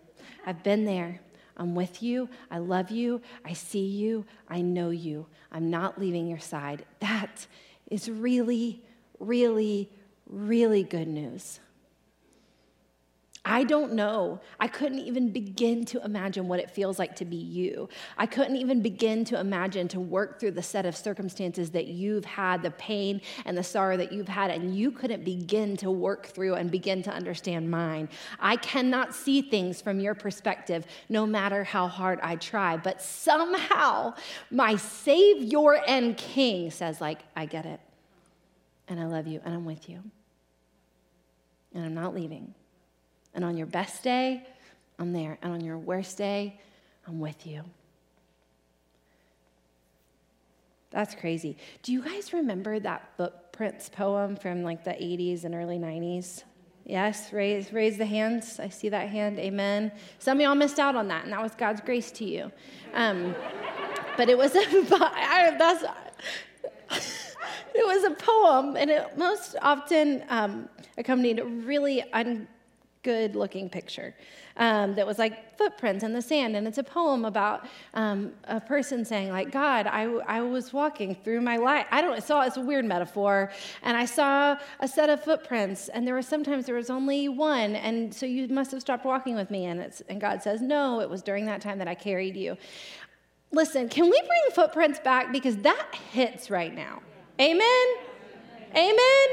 I've 0.46 0.62
been 0.62 0.84
there. 0.84 1.20
I'm 1.56 1.74
with 1.74 2.02
you. 2.02 2.28
I 2.50 2.58
love 2.58 2.90
you. 2.90 3.20
I 3.44 3.52
see 3.52 3.84
you. 3.84 4.24
I 4.48 4.62
know 4.62 4.90
you. 4.90 5.26
I'm 5.50 5.70
not 5.70 6.00
leaving 6.00 6.26
your 6.26 6.38
side. 6.38 6.84
That 7.00 7.46
is 7.90 8.10
really, 8.10 8.82
really, 9.20 9.90
really 10.26 10.82
good 10.82 11.08
news. 11.08 11.60
I 13.44 13.64
don't 13.64 13.94
know. 13.94 14.40
I 14.60 14.68
couldn't 14.68 15.00
even 15.00 15.30
begin 15.30 15.84
to 15.86 16.04
imagine 16.04 16.46
what 16.46 16.60
it 16.60 16.70
feels 16.70 17.00
like 17.00 17.16
to 17.16 17.24
be 17.24 17.36
you. 17.36 17.88
I 18.16 18.24
couldn't 18.24 18.54
even 18.54 18.82
begin 18.82 19.24
to 19.26 19.40
imagine 19.40 19.88
to 19.88 20.00
work 20.00 20.38
through 20.38 20.52
the 20.52 20.62
set 20.62 20.86
of 20.86 20.96
circumstances 20.96 21.70
that 21.70 21.88
you've 21.88 22.24
had, 22.24 22.62
the 22.62 22.70
pain 22.70 23.20
and 23.44 23.58
the 23.58 23.64
sorrow 23.64 23.96
that 23.96 24.12
you've 24.12 24.28
had, 24.28 24.52
and 24.52 24.76
you 24.76 24.92
couldn't 24.92 25.24
begin 25.24 25.76
to 25.78 25.90
work 25.90 26.26
through 26.26 26.54
and 26.54 26.70
begin 26.70 27.02
to 27.02 27.10
understand 27.10 27.68
mine. 27.68 28.08
I 28.38 28.54
cannot 28.56 29.12
see 29.12 29.42
things 29.42 29.82
from 29.82 29.98
your 29.98 30.14
perspective, 30.14 30.86
no 31.08 31.26
matter 31.26 31.64
how 31.64 31.88
hard 31.88 32.20
I 32.22 32.36
try. 32.36 32.76
But 32.76 33.02
somehow, 33.02 34.14
my 34.52 34.76
Savior 34.76 35.78
and 35.88 36.16
King 36.16 36.70
says, 36.70 37.00
like, 37.00 37.18
I 37.34 37.46
get 37.46 37.66
it, 37.66 37.80
and 38.86 39.00
I 39.00 39.06
love 39.06 39.26
you, 39.26 39.40
and 39.44 39.52
I'm 39.52 39.64
with 39.64 39.88
you, 39.88 40.00
and 41.74 41.84
I'm 41.84 41.94
not 41.94 42.14
leaving. 42.14 42.54
And 43.34 43.44
on 43.44 43.56
your 43.56 43.66
best 43.66 44.02
day, 44.02 44.46
I'm 44.98 45.12
there. 45.12 45.38
And 45.42 45.52
on 45.52 45.60
your 45.62 45.78
worst 45.78 46.18
day, 46.18 46.60
I'm 47.06 47.20
with 47.20 47.46
you. 47.46 47.64
That's 50.90 51.14
crazy. 51.14 51.56
Do 51.82 51.92
you 51.92 52.02
guys 52.02 52.32
remember 52.32 52.78
that 52.78 53.08
Footprints 53.16 53.88
poem 53.88 54.36
from 54.36 54.62
like 54.62 54.84
the 54.84 54.90
80s 54.90 55.44
and 55.44 55.54
early 55.54 55.78
90s? 55.78 56.44
Yes, 56.84 57.32
raise, 57.32 57.72
raise 57.72 57.96
the 57.96 58.04
hands. 58.04 58.58
I 58.58 58.68
see 58.68 58.88
that 58.88 59.08
hand. 59.08 59.38
Amen. 59.38 59.92
Some 60.18 60.38
of 60.38 60.42
y'all 60.42 60.54
missed 60.54 60.78
out 60.78 60.96
on 60.96 61.08
that, 61.08 61.24
and 61.24 61.32
that 61.32 61.40
was 61.40 61.54
God's 61.54 61.80
grace 61.80 62.10
to 62.12 62.24
you. 62.24 62.50
Um, 62.92 63.34
but 64.16 64.28
it 64.28 64.36
was 64.36 64.54
a, 64.54 64.58
I, 64.66 65.54
that's, 65.56 65.84
it 67.74 67.86
was 67.86 68.04
a 68.04 68.10
poem, 68.10 68.76
and 68.76 68.90
it 68.90 69.16
most 69.16 69.56
often 69.62 70.24
um, 70.28 70.68
accompanied 70.98 71.40
really 71.40 72.02
un, 72.12 72.48
good 73.02 73.34
looking 73.34 73.68
picture 73.68 74.14
um, 74.56 74.94
that 74.94 75.06
was 75.06 75.18
like 75.18 75.56
footprints 75.56 76.04
in 76.04 76.12
the 76.12 76.22
sand. 76.22 76.56
And 76.56 76.66
it's 76.66 76.78
a 76.78 76.84
poem 76.84 77.24
about 77.24 77.66
um, 77.94 78.32
a 78.44 78.60
person 78.60 79.04
saying, 79.04 79.30
like, 79.30 79.50
God, 79.50 79.86
I, 79.86 80.04
I 80.26 80.40
was 80.42 80.72
walking 80.72 81.14
through 81.14 81.40
my 81.40 81.56
life. 81.56 81.86
I 81.90 82.00
don't, 82.00 82.22
saw 82.22 82.42
it's 82.42 82.56
a 82.56 82.60
weird 82.60 82.84
metaphor. 82.84 83.50
And 83.82 83.96
I 83.96 84.04
saw 84.04 84.56
a 84.80 84.88
set 84.88 85.10
of 85.10 85.22
footprints, 85.22 85.88
and 85.88 86.06
there 86.06 86.14
were 86.14 86.22
sometimes 86.22 86.66
there 86.66 86.74
was 86.74 86.90
only 86.90 87.28
one. 87.28 87.76
And 87.76 88.14
so 88.14 88.26
you 88.26 88.48
must 88.48 88.70
have 88.72 88.80
stopped 88.80 89.04
walking 89.04 89.34
with 89.34 89.50
me. 89.50 89.66
And, 89.66 89.80
it's, 89.80 90.00
and 90.08 90.20
God 90.20 90.42
says, 90.42 90.60
No, 90.60 91.00
it 91.00 91.08
was 91.08 91.22
during 91.22 91.46
that 91.46 91.60
time 91.60 91.78
that 91.78 91.88
I 91.88 91.94
carried 91.94 92.36
you. 92.36 92.56
Listen, 93.52 93.88
can 93.88 94.04
we 94.04 94.18
bring 94.20 94.42
footprints 94.54 94.98
back? 94.98 95.30
Because 95.30 95.56
that 95.58 95.94
hits 96.12 96.50
right 96.50 96.74
now. 96.74 97.02
Amen? 97.40 97.86
Amen? 98.74 99.26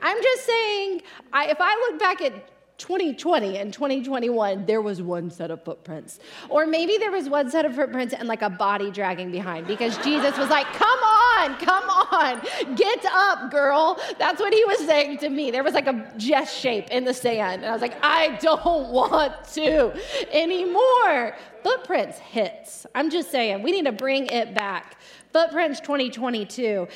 I'm 0.00 0.22
just 0.22 0.46
saying, 0.46 1.02
I, 1.32 1.46
if 1.46 1.56
I 1.58 1.74
look 1.90 1.98
back 1.98 2.20
at 2.20 2.32
2020 2.78 3.56
and 3.56 3.72
2021, 3.72 4.66
there 4.66 4.82
was 4.82 5.00
one 5.00 5.30
set 5.30 5.50
of 5.50 5.64
footprints. 5.64 6.18
Or 6.50 6.66
maybe 6.66 6.98
there 6.98 7.10
was 7.10 7.28
one 7.28 7.50
set 7.50 7.64
of 7.64 7.74
footprints 7.74 8.12
and 8.12 8.28
like 8.28 8.42
a 8.42 8.50
body 8.50 8.90
dragging 8.90 9.30
behind 9.30 9.66
because 9.66 9.96
Jesus 9.98 10.36
was 10.36 10.50
like, 10.50 10.66
Come 10.66 10.98
on, 11.00 11.56
come 11.56 11.88
on, 11.88 12.74
get 12.74 13.04
up, 13.06 13.50
girl. 13.50 13.98
That's 14.18 14.40
what 14.40 14.52
he 14.52 14.62
was 14.66 14.78
saying 14.80 15.18
to 15.18 15.30
me. 15.30 15.50
There 15.50 15.64
was 15.64 15.72
like 15.72 15.86
a 15.86 16.12
just 16.18 16.54
shape 16.54 16.88
in 16.90 17.04
the 17.04 17.14
sand. 17.14 17.62
And 17.62 17.70
I 17.70 17.72
was 17.72 17.82
like, 17.82 17.96
I 18.02 18.36
don't 18.42 18.90
want 18.90 19.44
to 19.54 19.94
anymore. 20.30 21.34
Footprints 21.62 22.18
hits. 22.18 22.86
I'm 22.94 23.10
just 23.10 23.30
saying, 23.30 23.62
we 23.62 23.72
need 23.72 23.86
to 23.86 23.92
bring 23.92 24.26
it 24.26 24.54
back. 24.54 24.98
Footprints 25.32 25.80
2022. 25.80 26.86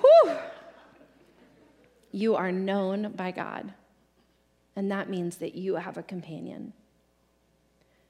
Whew. 0.00 0.36
You 2.12 2.34
are 2.34 2.50
known 2.50 3.12
by 3.12 3.30
God. 3.30 3.72
And 4.80 4.90
that 4.90 5.10
means 5.10 5.36
that 5.36 5.54
you 5.54 5.74
have 5.74 5.98
a 5.98 6.02
companion. 6.02 6.72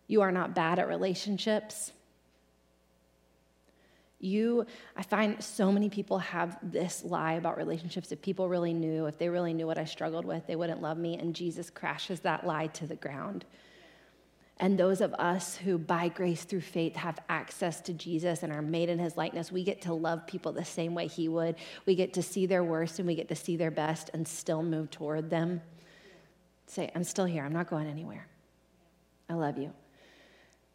You 0.06 0.20
are 0.20 0.30
not 0.30 0.54
bad 0.54 0.78
at 0.78 0.86
relationships. 0.86 1.90
You, 4.20 4.66
I 4.96 5.02
find 5.02 5.42
so 5.42 5.72
many 5.72 5.90
people 5.90 6.18
have 6.18 6.58
this 6.62 7.02
lie 7.02 7.32
about 7.32 7.56
relationships. 7.56 8.12
If 8.12 8.22
people 8.22 8.48
really 8.48 8.72
knew, 8.72 9.06
if 9.06 9.18
they 9.18 9.28
really 9.28 9.52
knew 9.52 9.66
what 9.66 9.78
I 9.78 9.84
struggled 9.84 10.24
with, 10.24 10.46
they 10.46 10.54
wouldn't 10.54 10.80
love 10.80 10.96
me. 10.96 11.18
And 11.18 11.34
Jesus 11.34 11.70
crashes 11.70 12.20
that 12.20 12.46
lie 12.46 12.68
to 12.68 12.86
the 12.86 12.94
ground. 12.94 13.44
And 14.58 14.78
those 14.78 15.00
of 15.00 15.12
us 15.14 15.56
who, 15.56 15.76
by 15.76 16.06
grace 16.06 16.44
through 16.44 16.60
faith, 16.60 16.94
have 16.94 17.18
access 17.28 17.80
to 17.80 17.92
Jesus 17.92 18.44
and 18.44 18.52
are 18.52 18.62
made 18.62 18.90
in 18.90 19.00
his 19.00 19.16
likeness, 19.16 19.50
we 19.50 19.64
get 19.64 19.82
to 19.82 19.92
love 19.92 20.24
people 20.24 20.52
the 20.52 20.64
same 20.64 20.94
way 20.94 21.08
he 21.08 21.26
would. 21.26 21.56
We 21.84 21.96
get 21.96 22.12
to 22.12 22.22
see 22.22 22.46
their 22.46 22.62
worst 22.62 23.00
and 23.00 23.08
we 23.08 23.16
get 23.16 23.28
to 23.30 23.34
see 23.34 23.56
their 23.56 23.72
best 23.72 24.10
and 24.14 24.28
still 24.28 24.62
move 24.62 24.92
toward 24.92 25.30
them. 25.30 25.62
Say, 26.70 26.88
I'm 26.94 27.02
still 27.02 27.24
here. 27.24 27.44
I'm 27.44 27.52
not 27.52 27.68
going 27.68 27.88
anywhere. 27.88 28.28
I 29.28 29.34
love 29.34 29.58
you. 29.58 29.72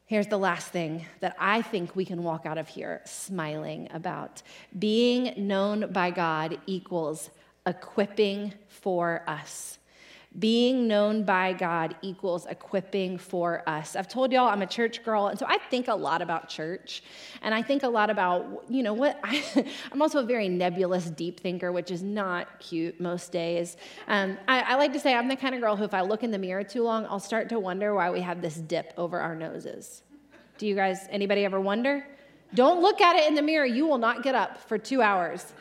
Here's 0.05 0.27
the 0.27 0.37
last 0.37 0.67
thing 0.67 1.05
that 1.21 1.37
I 1.39 1.61
think 1.61 1.95
we 1.95 2.03
can 2.03 2.21
walk 2.21 2.45
out 2.45 2.57
of 2.57 2.67
here 2.67 2.99
smiling 3.05 3.87
about. 3.93 4.41
Being 4.77 5.47
known 5.47 5.93
by 5.93 6.11
God 6.11 6.59
equals 6.65 7.29
equipping 7.65 8.53
for 8.67 9.23
us. 9.25 9.79
Being 10.37 10.87
known 10.87 11.23
by 11.23 11.53
God 11.53 11.95
equals 12.01 12.45
equipping 12.45 13.17
for 13.17 13.63
us. 13.67 13.95
I've 13.95 14.09
told 14.09 14.33
y'all 14.33 14.49
I'm 14.49 14.61
a 14.61 14.67
church 14.67 15.03
girl, 15.03 15.27
and 15.27 15.39
so 15.39 15.45
I 15.47 15.57
think 15.69 15.87
a 15.87 15.95
lot 15.95 16.21
about 16.21 16.49
church. 16.49 17.03
And 17.41 17.53
I 17.53 17.61
think 17.61 17.83
a 17.83 17.87
lot 17.87 18.09
about, 18.09 18.65
you 18.67 18.83
know, 18.83 18.93
what 18.93 19.17
I, 19.23 19.43
am 19.93 20.01
also 20.01 20.19
a 20.19 20.25
very 20.25 20.49
nebulous 20.49 21.05
deep 21.05 21.39
thinker, 21.39 21.71
which 21.71 21.89
is 21.89 22.03
not 22.03 22.59
cute 22.59 22.99
most 22.99 23.31
days. 23.31 23.77
Um, 24.07 24.37
I, 24.47 24.61
I 24.61 24.75
like 24.75 24.91
to 24.93 24.99
say 24.99 25.13
I'm 25.13 25.29
the 25.29 25.37
kind 25.37 25.55
of 25.55 25.61
girl 25.61 25.75
who, 25.75 25.85
if 25.85 25.93
I 25.93 26.01
look 26.01 26.23
in 26.23 26.31
the 26.31 26.39
mirror 26.39 26.63
too 26.63 26.83
long, 26.83 27.05
I'll 27.05 27.19
start 27.19 27.47
to 27.49 27.59
wonder 27.59 27.93
why 27.95 28.09
we 28.09 28.19
have 28.19 28.41
this 28.41 28.55
dip 28.55 28.93
over 28.97 29.19
our 29.19 29.35
noses. 29.35 30.03
Do 30.57 30.67
you 30.67 30.75
guys, 30.75 31.07
anybody 31.09 31.45
ever 31.45 31.61
wonder? 31.61 32.05
Don't 32.53 32.81
look 32.81 33.01
at 33.01 33.15
it 33.15 33.27
in 33.27 33.35
the 33.35 33.41
mirror. 33.41 33.65
You 33.65 33.85
will 33.85 33.97
not 33.97 34.23
get 34.23 34.35
up 34.35 34.57
for 34.57 34.77
two 34.77 35.01
hours. 35.01 35.53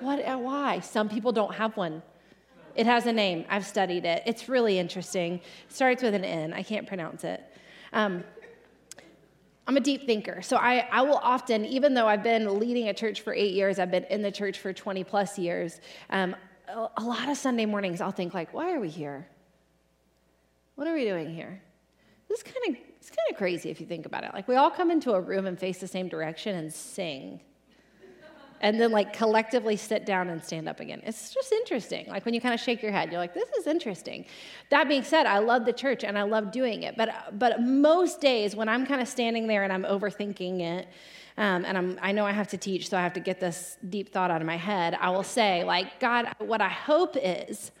What? 0.00 0.24
Why? 0.40 0.80
Some 0.80 1.08
people 1.08 1.32
don't 1.32 1.54
have 1.54 1.76
one. 1.76 2.02
It 2.74 2.86
has 2.86 3.06
a 3.06 3.12
name. 3.12 3.44
I've 3.48 3.66
studied 3.66 4.04
it. 4.04 4.22
It's 4.26 4.48
really 4.48 4.78
interesting. 4.78 5.34
It 5.34 5.72
starts 5.72 6.02
with 6.02 6.14
an 6.14 6.24
N. 6.24 6.52
I 6.52 6.62
can't 6.62 6.86
pronounce 6.86 7.24
it. 7.24 7.42
Um, 7.92 8.24
I'm 9.66 9.76
a 9.76 9.80
deep 9.80 10.06
thinker. 10.06 10.42
So 10.42 10.56
I, 10.56 10.86
I 10.90 11.02
will 11.02 11.18
often, 11.18 11.64
even 11.64 11.94
though 11.94 12.06
I've 12.06 12.22
been 12.22 12.58
leading 12.58 12.88
a 12.88 12.94
church 12.94 13.22
for 13.22 13.32
eight 13.32 13.54
years, 13.54 13.78
I've 13.78 13.90
been 13.90 14.04
in 14.04 14.20
the 14.20 14.30
church 14.30 14.58
for 14.58 14.72
20 14.72 15.04
plus 15.04 15.38
years, 15.38 15.80
um, 16.10 16.36
a, 16.68 16.88
a 16.98 17.02
lot 17.02 17.28
of 17.28 17.36
Sunday 17.36 17.64
mornings 17.64 18.00
I'll 18.00 18.10
think 18.10 18.34
like, 18.34 18.52
why 18.52 18.74
are 18.74 18.80
we 18.80 18.88
here? 18.88 19.26
What 20.74 20.86
are 20.86 20.94
we 20.94 21.04
doing 21.04 21.32
here? 21.34 21.62
This 22.28 22.42
kind 22.42 22.56
of 22.68 22.82
it's 22.98 23.10
kind 23.10 23.30
of 23.30 23.36
crazy 23.36 23.70
if 23.70 23.80
you 23.80 23.86
think 23.86 24.06
about 24.06 24.24
it. 24.24 24.32
Like 24.32 24.48
we 24.48 24.56
all 24.56 24.70
come 24.70 24.90
into 24.90 25.12
a 25.12 25.20
room 25.20 25.46
and 25.46 25.58
face 25.58 25.78
the 25.78 25.86
same 25.86 26.08
direction 26.08 26.56
and 26.56 26.72
sing 26.72 27.40
and 28.64 28.80
then 28.80 28.90
like 28.90 29.12
collectively 29.12 29.76
sit 29.76 30.06
down 30.06 30.30
and 30.30 30.42
stand 30.42 30.70
up 30.70 30.80
again. 30.80 31.02
It's 31.04 31.34
just 31.34 31.52
interesting. 31.52 32.06
Like 32.08 32.24
when 32.24 32.32
you 32.32 32.40
kind 32.40 32.54
of 32.54 32.60
shake 32.60 32.82
your 32.82 32.92
head, 32.92 33.12
you're 33.12 33.20
like, 33.20 33.34
this 33.34 33.50
is 33.50 33.66
interesting. 33.66 34.24
That 34.70 34.88
being 34.88 35.04
said, 35.04 35.26
I 35.26 35.38
love 35.40 35.66
the 35.66 35.72
church 35.72 36.02
and 36.02 36.16
I 36.16 36.22
love 36.22 36.50
doing 36.50 36.82
it. 36.82 36.96
But 36.96 37.38
but 37.38 37.60
most 37.60 38.22
days 38.22 38.56
when 38.56 38.70
I'm 38.70 38.86
kind 38.86 39.02
of 39.02 39.06
standing 39.06 39.46
there 39.48 39.64
and 39.64 39.72
I'm 39.72 39.84
overthinking 39.84 40.60
it, 40.60 40.88
um, 41.36 41.66
and 41.66 41.76
I'm, 41.76 41.98
I 42.00 42.12
know 42.12 42.24
I 42.24 42.32
have 42.32 42.48
to 42.48 42.56
teach, 42.56 42.88
so 42.88 42.96
I 42.96 43.02
have 43.02 43.12
to 43.14 43.20
get 43.20 43.38
this 43.38 43.76
deep 43.90 44.10
thought 44.10 44.30
out 44.30 44.40
of 44.40 44.46
my 44.46 44.56
head. 44.56 44.96
I 44.98 45.10
will 45.10 45.24
say, 45.24 45.62
like, 45.64 46.00
God, 46.00 46.32
what 46.38 46.62
I 46.62 46.68
hope 46.68 47.16
is, 47.20 47.72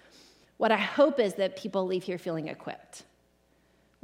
what 0.58 0.72
I 0.72 0.76
hope 0.76 1.18
is 1.18 1.34
that 1.34 1.56
people 1.56 1.86
leave 1.86 2.02
here 2.02 2.18
feeling 2.18 2.48
equipped. 2.48 3.04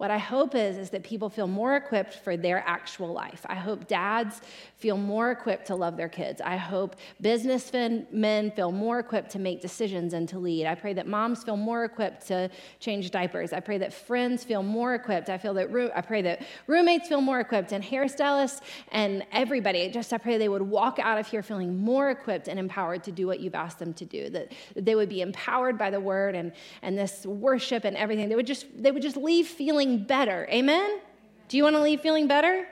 What 0.00 0.10
I 0.10 0.16
hope 0.16 0.54
is, 0.54 0.78
is 0.78 0.88
that 0.90 1.02
people 1.02 1.28
feel 1.28 1.46
more 1.46 1.76
equipped 1.76 2.14
for 2.14 2.34
their 2.34 2.64
actual 2.66 3.12
life. 3.12 3.44
I 3.50 3.56
hope 3.56 3.86
dads 3.86 4.40
feel 4.78 4.96
more 4.96 5.30
equipped 5.30 5.66
to 5.66 5.74
love 5.74 5.98
their 5.98 6.08
kids. 6.08 6.40
I 6.40 6.56
hope 6.56 6.96
businessmen 7.20 8.06
men 8.10 8.50
feel 8.52 8.72
more 8.72 8.98
equipped 8.98 9.28
to 9.32 9.38
make 9.38 9.60
decisions 9.60 10.14
and 10.14 10.26
to 10.30 10.38
lead. 10.38 10.64
I 10.64 10.74
pray 10.74 10.94
that 10.94 11.06
moms 11.06 11.44
feel 11.44 11.58
more 11.58 11.84
equipped 11.84 12.26
to 12.28 12.48
change 12.78 13.10
diapers. 13.10 13.52
I 13.52 13.60
pray 13.60 13.76
that 13.76 13.92
friends 13.92 14.42
feel 14.42 14.62
more 14.62 14.94
equipped. 14.94 15.28
I 15.28 15.36
feel 15.36 15.52
that 15.52 15.92
I 15.94 16.00
pray 16.00 16.22
that 16.22 16.46
roommates 16.66 17.06
feel 17.06 17.20
more 17.20 17.40
equipped 17.40 17.72
and 17.72 17.84
hairstylists 17.84 18.62
and 18.92 19.22
everybody. 19.32 19.86
Just 19.90 20.14
I 20.14 20.16
pray 20.16 20.38
they 20.38 20.48
would 20.48 20.62
walk 20.62 20.98
out 20.98 21.18
of 21.18 21.26
here 21.26 21.42
feeling 21.42 21.76
more 21.76 22.08
equipped 22.08 22.48
and 22.48 22.58
empowered 22.58 23.04
to 23.04 23.12
do 23.12 23.26
what 23.26 23.40
you've 23.40 23.54
asked 23.54 23.78
them 23.78 23.92
to 23.92 24.06
do. 24.06 24.30
That 24.30 24.52
they 24.74 24.94
would 24.94 25.10
be 25.10 25.20
empowered 25.20 25.76
by 25.76 25.90
the 25.90 26.00
word 26.00 26.34
and, 26.34 26.52
and 26.80 26.96
this 26.96 27.26
worship 27.26 27.84
and 27.84 27.98
everything. 27.98 28.30
They 28.30 28.36
would 28.36 28.46
just 28.46 28.64
they 28.82 28.92
would 28.92 29.02
just 29.02 29.18
leave 29.18 29.46
feeling 29.46 29.89
feeling 29.90 30.06
better. 30.06 30.46
Amen? 30.50 31.00
Do 31.48 31.56
you 31.56 31.64
want 31.64 31.76
to 31.76 31.82
leave 31.82 32.00
feeling 32.00 32.28
better? 32.28 32.66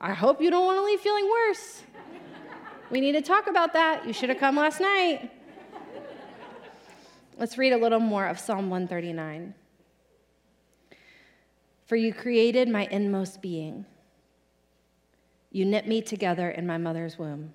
I 0.00 0.14
hope 0.14 0.40
you 0.40 0.50
don't 0.50 0.64
want 0.64 0.78
to 0.78 0.84
leave 0.84 1.00
feeling 1.00 1.28
worse. 1.28 1.82
We 2.90 3.00
need 3.00 3.12
to 3.12 3.22
talk 3.22 3.48
about 3.48 3.72
that. 3.72 4.06
You 4.06 4.12
should 4.12 4.28
have 4.28 4.38
come 4.38 4.56
last 4.56 4.80
night. 4.80 5.30
Let's 7.36 7.58
read 7.58 7.72
a 7.72 7.76
little 7.76 8.00
more 8.00 8.26
of 8.26 8.38
Psalm 8.38 8.70
139. 8.70 9.54
For 11.86 11.96
you 11.96 12.12
created 12.12 12.68
my 12.68 12.86
inmost 12.90 13.42
being. 13.42 13.84
You 15.50 15.64
knit 15.64 15.88
me 15.88 16.02
together 16.02 16.50
in 16.50 16.66
my 16.66 16.78
mother's 16.78 17.18
womb. 17.18 17.54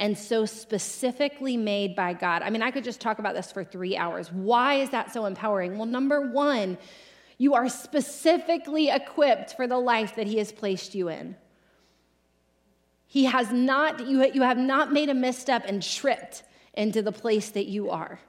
And 0.00 0.16
so 0.16 0.46
specifically 0.46 1.58
made 1.58 1.94
by 1.94 2.14
God. 2.14 2.40
I 2.42 2.48
mean, 2.48 2.62
I 2.62 2.70
could 2.70 2.82
just 2.82 3.00
talk 3.00 3.18
about 3.18 3.34
this 3.34 3.52
for 3.52 3.62
three 3.62 3.98
hours. 3.98 4.32
Why 4.32 4.76
is 4.76 4.88
that 4.90 5.12
so 5.12 5.26
empowering? 5.26 5.76
Well, 5.76 5.86
number 5.86 6.22
one, 6.22 6.78
you 7.36 7.52
are 7.54 7.68
specifically 7.68 8.88
equipped 8.88 9.54
for 9.56 9.66
the 9.66 9.78
life 9.78 10.16
that 10.16 10.26
He 10.26 10.38
has 10.38 10.52
placed 10.52 10.94
you 10.94 11.08
in. 11.08 11.36
He 13.06 13.26
has 13.26 13.52
not, 13.52 14.06
you, 14.06 14.24
you 14.32 14.42
have 14.42 14.56
not 14.56 14.90
made 14.90 15.10
a 15.10 15.14
misstep 15.14 15.64
and 15.66 15.82
tripped 15.82 16.44
into 16.72 17.02
the 17.02 17.12
place 17.12 17.50
that 17.50 17.66
you 17.66 17.90
are. 17.90 18.20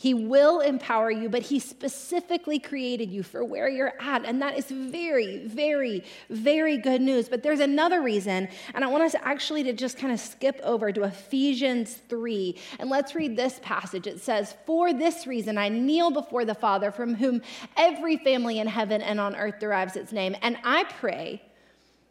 He 0.00 0.14
will 0.14 0.60
empower 0.60 1.10
you, 1.10 1.28
but 1.28 1.42
He 1.42 1.58
specifically 1.58 2.58
created 2.58 3.10
you 3.12 3.22
for 3.22 3.44
where 3.44 3.68
you're 3.68 3.92
at. 4.00 4.24
And 4.24 4.40
that 4.40 4.56
is 4.56 4.64
very, 4.70 5.44
very, 5.44 6.04
very 6.30 6.78
good 6.78 7.02
news. 7.02 7.28
But 7.28 7.42
there's 7.42 7.60
another 7.60 8.00
reason, 8.00 8.48
and 8.72 8.82
I 8.82 8.88
want 8.88 9.02
us 9.02 9.14
actually 9.20 9.62
to 9.64 9.74
just 9.74 9.98
kind 9.98 10.10
of 10.10 10.18
skip 10.18 10.58
over 10.64 10.90
to 10.90 11.02
Ephesians 11.02 12.00
3. 12.08 12.56
And 12.78 12.88
let's 12.88 13.14
read 13.14 13.36
this 13.36 13.60
passage. 13.62 14.06
It 14.06 14.22
says, 14.22 14.56
For 14.64 14.94
this 14.94 15.26
reason 15.26 15.58
I 15.58 15.68
kneel 15.68 16.10
before 16.10 16.46
the 16.46 16.54
Father, 16.54 16.90
from 16.90 17.14
whom 17.14 17.42
every 17.76 18.16
family 18.16 18.58
in 18.58 18.68
heaven 18.68 19.02
and 19.02 19.20
on 19.20 19.36
earth 19.36 19.58
derives 19.58 19.96
its 19.96 20.12
name. 20.12 20.34
And 20.40 20.56
I 20.64 20.84
pray 20.84 21.42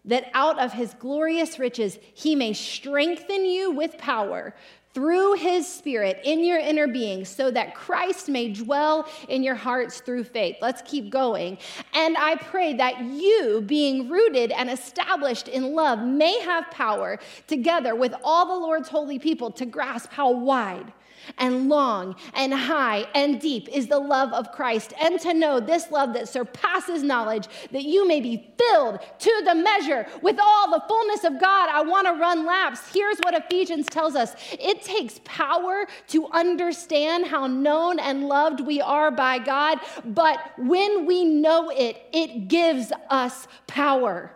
that 0.05 0.29
out 0.33 0.59
of 0.59 0.73
his 0.73 0.93
glorious 0.93 1.59
riches 1.59 1.97
he 2.13 2.35
may 2.35 2.53
strengthen 2.53 3.45
you 3.45 3.71
with 3.71 3.97
power 3.97 4.55
through 4.93 5.33
his 5.33 5.67
spirit 5.67 6.19
in 6.23 6.43
your 6.43 6.57
inner 6.57 6.87
being 6.87 7.23
so 7.23 7.51
that 7.51 7.75
Christ 7.75 8.27
may 8.27 8.51
dwell 8.51 9.07
in 9.27 9.43
your 9.43 9.55
hearts 9.55 10.01
through 10.01 10.23
faith. 10.23 10.57
Let's 10.61 10.81
keep 10.83 11.09
going. 11.09 11.57
And 11.93 12.17
I 12.17 12.35
pray 12.35 12.73
that 12.73 13.01
you, 13.01 13.63
being 13.65 14.09
rooted 14.09 14.51
and 14.51 14.69
established 14.69 15.47
in 15.47 15.75
love, 15.75 15.99
may 15.99 16.39
have 16.41 16.69
power 16.71 17.19
together 17.47 17.95
with 17.95 18.13
all 18.23 18.47
the 18.47 18.65
Lord's 18.65 18.89
holy 18.89 19.19
people 19.19 19.51
to 19.51 19.65
grasp 19.65 20.11
how 20.11 20.31
wide 20.31 20.91
and 21.37 21.69
long 21.69 22.15
and 22.33 22.53
high 22.53 23.05
and 23.15 23.39
deep 23.39 23.67
is 23.69 23.87
the 23.87 23.99
love 23.99 24.33
of 24.33 24.51
Christ, 24.51 24.93
and 25.01 25.19
to 25.21 25.33
know 25.33 25.59
this 25.59 25.91
love 25.91 26.13
that 26.13 26.27
surpasses 26.27 27.03
knowledge, 27.03 27.47
that 27.71 27.83
you 27.83 28.07
may 28.07 28.21
be 28.21 28.51
filled 28.57 28.99
to 29.19 29.41
the 29.45 29.55
measure 29.55 30.05
with 30.21 30.37
all 30.39 30.71
the 30.71 30.83
fullness 30.87 31.23
of 31.23 31.39
God. 31.39 31.69
I 31.69 31.81
want 31.81 32.07
to 32.07 32.13
run 32.13 32.45
laps. 32.45 32.81
Here's 32.93 33.17
what 33.19 33.33
Ephesians 33.33 33.85
tells 33.87 34.15
us 34.15 34.33
it 34.51 34.81
takes 34.81 35.19
power 35.23 35.85
to 36.07 36.27
understand 36.27 37.25
how 37.25 37.47
known 37.47 37.99
and 37.99 38.27
loved 38.27 38.59
we 38.61 38.81
are 38.81 39.11
by 39.11 39.39
God, 39.39 39.79
but 40.05 40.39
when 40.57 41.05
we 41.05 41.25
know 41.25 41.69
it, 41.69 41.97
it 42.11 42.47
gives 42.47 42.91
us 43.09 43.47
power. 43.67 44.33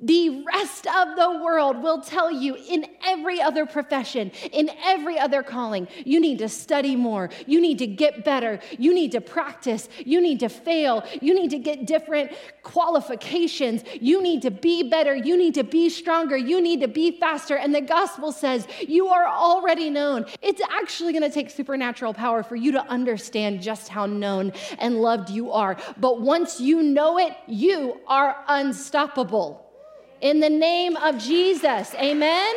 The 0.00 0.44
rest 0.44 0.88
of 0.88 1.16
the 1.16 1.40
world 1.42 1.80
will 1.80 2.00
tell 2.00 2.28
you 2.28 2.56
in 2.56 2.84
every 3.06 3.40
other 3.40 3.64
profession, 3.64 4.32
in 4.52 4.68
every 4.84 5.18
other 5.18 5.44
calling, 5.44 5.86
you 6.04 6.20
need 6.20 6.40
to 6.40 6.48
study 6.48 6.96
more. 6.96 7.30
You 7.46 7.60
need 7.60 7.78
to 7.78 7.86
get 7.86 8.24
better. 8.24 8.58
You 8.76 8.92
need 8.92 9.12
to 9.12 9.20
practice. 9.20 9.88
You 10.04 10.20
need 10.20 10.40
to 10.40 10.48
fail. 10.48 11.04
You 11.22 11.32
need 11.32 11.50
to 11.50 11.58
get 11.58 11.86
different 11.86 12.32
qualifications. 12.64 13.84
You 14.00 14.20
need 14.20 14.42
to 14.42 14.50
be 14.50 14.82
better. 14.90 15.14
You 15.14 15.36
need 15.36 15.54
to 15.54 15.64
be 15.64 15.88
stronger. 15.88 16.36
You 16.36 16.60
need 16.60 16.80
to 16.80 16.88
be 16.88 17.18
faster. 17.18 17.56
And 17.56 17.72
the 17.72 17.80
gospel 17.80 18.32
says 18.32 18.66
you 18.86 19.06
are 19.08 19.28
already 19.28 19.90
known. 19.90 20.26
It's 20.42 20.60
actually 20.60 21.12
going 21.12 21.22
to 21.22 21.30
take 21.30 21.50
supernatural 21.50 22.14
power 22.14 22.42
for 22.42 22.56
you 22.56 22.72
to 22.72 22.84
understand 22.88 23.62
just 23.62 23.88
how 23.88 24.06
known 24.06 24.52
and 24.80 25.00
loved 25.00 25.30
you 25.30 25.52
are. 25.52 25.76
But 25.98 26.20
once 26.20 26.60
you 26.60 26.82
know 26.82 27.18
it, 27.18 27.32
you 27.46 28.00
are 28.08 28.44
unstoppable 28.48 29.63
in 30.24 30.40
the 30.40 30.48
name 30.48 30.96
of 30.96 31.18
Jesus. 31.18 31.94
Amen. 31.96 32.54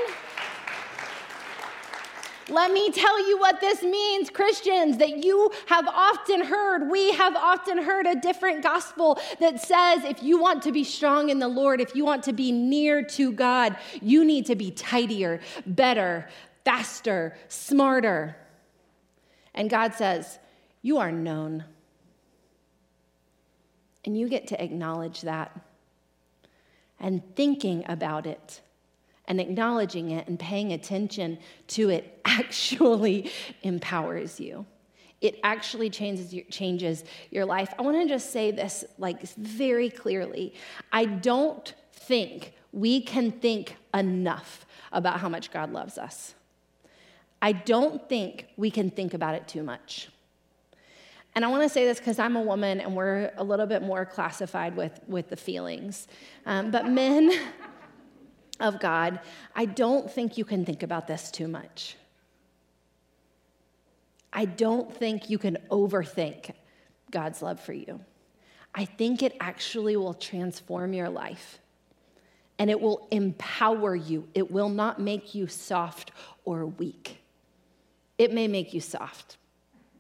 Let 2.48 2.72
me 2.72 2.90
tell 2.92 3.28
you 3.28 3.38
what 3.40 3.60
this 3.60 3.84
means, 3.84 4.30
Christians, 4.30 4.98
that 5.00 5.22
you 5.22 5.52
have 5.66 5.86
often 5.86 6.46
heard. 6.46 6.90
We 6.90 7.12
have 7.12 7.36
often 7.36 7.78
heard 7.80 8.08
a 8.08 8.16
different 8.16 8.64
gospel 8.64 9.20
that 9.42 9.62
says 9.62 10.06
if 10.06 10.24
you 10.24 10.40
want 10.40 10.64
to 10.64 10.72
be 10.72 10.86
strong 10.86 11.28
in 11.28 11.40
the 11.40 11.50
Lord, 11.50 11.82
if 11.82 11.94
you 11.94 12.06
want 12.06 12.24
to 12.24 12.32
be 12.32 12.54
near 12.54 13.04
to 13.04 13.34
God, 13.34 13.76
you 14.02 14.24
need 14.24 14.46
to 14.46 14.56
be 14.56 14.72
tidier, 14.72 15.42
better, 15.66 16.30
faster, 16.64 17.36
smarter. 17.50 18.38
And 19.54 19.70
God 19.70 19.94
says, 19.94 20.40
You 20.82 21.00
are 21.00 21.12
known. 21.12 21.66
And 24.06 24.18
you 24.18 24.30
get 24.30 24.48
to 24.48 24.64
acknowledge 24.64 25.20
that 25.24 25.67
and 27.00 27.22
thinking 27.36 27.84
about 27.88 28.26
it 28.26 28.62
and 29.28 29.42
acknowledging 29.42 30.12
it 30.12 30.28
and 30.28 30.40
paying 30.40 30.72
attention 30.74 31.38
to 31.68 31.90
it 31.90 32.20
actually 32.26 33.32
empowers 33.64 34.40
you. 34.40 34.66
It 35.20 35.40
actually 35.44 35.90
changes 35.90 36.34
your, 36.34 36.46
changes 36.46 37.04
your 37.32 37.46
life. 37.46 37.74
I 37.78 37.82
want 37.82 38.02
to 38.02 38.08
just 38.08 38.32
say 38.32 38.52
this 38.52 38.86
like 38.98 39.22
very 39.22 39.90
clearly. 39.90 40.54
I 40.92 41.06
don't 41.06 41.74
think 41.92 42.54
we 42.72 43.02
can 43.02 43.32
think 43.32 43.76
enough 43.94 44.66
about 44.92 45.20
how 45.20 45.28
much 45.28 45.52
God 45.52 45.74
loves 45.74 45.98
us. 45.98 46.36
I 47.42 47.52
don't 47.52 48.08
think 48.08 48.48
we 48.58 48.72
can 48.72 48.90
think 48.92 49.14
about 49.14 49.36
it 49.36 49.48
too 49.48 49.64
much. 49.64 50.10
And 51.36 51.46
I 51.46 51.50
want 51.50 51.64
to 51.64 51.70
say 51.70 51.86
this 51.86 52.00
because 52.00 52.20
I'm 52.20 52.36
a 52.36 52.42
woman 52.42 52.80
and 52.80 52.96
we're 52.96 53.32
a 53.38 53.44
little 53.44 53.68
bit 53.68 53.84
more 53.84 54.06
classified 54.06 54.76
with, 54.76 55.00
with 55.08 55.30
the 55.30 55.36
feelings. 55.36 56.08
Um, 56.46 56.72
but 56.72 56.90
men 56.90 57.32
of 58.60 58.80
God, 58.80 59.20
I 59.56 59.66
don't 59.66 60.10
think 60.10 60.38
you 60.38 60.46
can 60.46 60.66
think 60.66 60.82
about 60.82 61.08
this 61.08 61.30
too 61.30 61.48
much. 61.48 61.96
I 64.34 64.46
don't 64.46 64.94
think 64.94 65.30
you 65.30 65.38
can 65.38 65.58
overthink 65.70 66.52
God's 67.12 67.42
love 67.42 67.60
for 67.60 67.74
you. 67.74 68.00
I 68.74 68.86
think 68.86 69.24
it 69.24 69.36
actually 69.40 69.98
will 69.98 70.14
transform 70.14 70.94
your 70.94 71.10
life 71.10 71.60
and 72.60 72.70
it 72.70 72.80
will 72.80 73.08
empower 73.12 73.96
you. 73.96 74.28
It 74.34 74.52
will 74.52 74.70
not 74.70 75.00
make 75.00 75.34
you 75.36 75.48
soft 75.48 76.12
or 76.46 76.66
weak. 76.66 77.20
It 78.18 78.34
may 78.34 78.48
make 78.48 78.74
you 78.74 78.82
soft, 78.82 79.38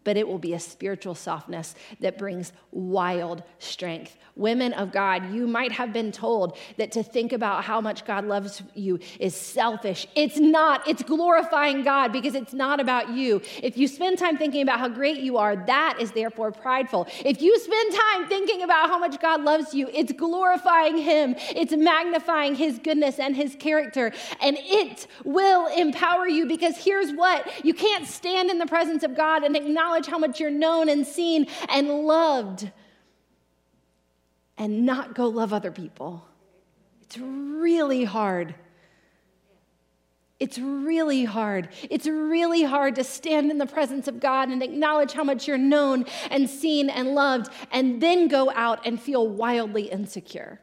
but 0.08 0.16
it 0.16 0.26
will 0.26 0.40
be 0.40 0.54
a 0.54 0.60
spiritual 0.60 1.14
softness 1.14 1.76
that 2.00 2.18
brings 2.18 2.54
wild 2.72 3.44
strength. 3.60 4.16
Women 4.38 4.72
of 4.72 4.94
God, 4.94 5.34
you 5.34 5.48
might 5.48 5.74
have 5.74 5.92
been 5.92 6.14
told 6.14 6.58
that 6.78 6.94
to 6.94 7.04
think 7.04 7.34
about 7.34 7.66
how 7.66 7.82
much 7.82 8.06
God 8.06 8.24
loves 8.24 8.64
you 8.74 9.00
is 9.20 9.36
selfish. 9.36 10.08
It's 10.16 10.38
not, 10.38 10.88
it's 10.88 11.04
glorifying 11.04 11.84
God 11.84 12.14
because 12.14 12.36
it's 12.36 12.54
not 12.54 12.80
about 12.80 13.10
you. 13.10 13.42
If 13.62 13.78
you 13.78 13.86
spend 13.90 14.18
time 14.18 14.38
thinking 14.38 14.62
about 14.62 14.80
how 14.80 14.88
great 14.88 15.18
you 15.18 15.36
are, 15.36 15.58
that 15.66 15.98
is 16.00 16.14
therefore 16.14 16.54
prideful. 16.54 17.08
If 17.26 17.42
you 17.42 17.60
spend 17.60 17.94
time 17.94 18.30
thinking 18.30 18.62
about 18.62 18.88
how 18.88 19.00
much 19.00 19.20
God 19.20 19.42
loves 19.42 19.74
you, 19.74 19.90
it's 19.92 20.14
glorifying 20.14 20.98
Him, 20.98 21.36
it's 21.54 21.76
magnifying 21.76 22.56
His 22.56 22.80
goodness 22.80 23.20
and 23.20 23.36
His 23.36 23.56
character, 23.56 24.14
and 24.40 24.56
it 24.62 25.08
will 25.26 25.68
empower 25.68 26.30
you 26.30 26.46
because 26.46 26.78
here's 26.78 27.12
what 27.12 27.66
you 27.66 27.74
can't 27.74 28.08
stand 28.08 28.50
in 28.50 28.58
the 28.58 28.68
presence 28.68 29.04
of 29.04 29.18
God 29.18 29.44
and 29.44 29.58
acknowledge 29.58 29.97
acknowledge 29.98 30.12
how 30.12 30.20
much 30.20 30.40
you're 30.40 30.52
known 30.52 30.90
and 30.90 31.06
seen 31.06 31.48
and 31.70 31.90
loved 31.90 32.72
and 34.58 34.86
not 34.86 35.16
go 35.16 35.28
love 35.28 35.54
other 35.54 35.72
people. 35.72 36.24
It's 37.02 37.18
really 37.18 38.04
hard. 38.04 38.56
It's 40.40 40.60
really 40.60 41.26
hard. 41.26 41.70
It's 41.90 42.06
really 42.06 42.64
hard 42.64 42.96
to 42.96 43.04
stand 43.04 43.50
in 43.50 43.58
the 43.58 43.66
presence 43.66 44.08
of 44.08 44.20
God 44.20 44.50
and 44.50 44.62
acknowledge 44.62 45.14
how 45.14 45.24
much 45.24 45.48
you're 45.48 45.58
known 45.58 46.06
and 46.30 46.48
seen 46.48 46.90
and 46.90 47.16
loved, 47.16 47.52
and 47.72 48.02
then 48.02 48.28
go 48.28 48.52
out 48.54 48.86
and 48.86 49.02
feel 49.02 49.28
wildly 49.28 49.84
insecure. 49.84 50.60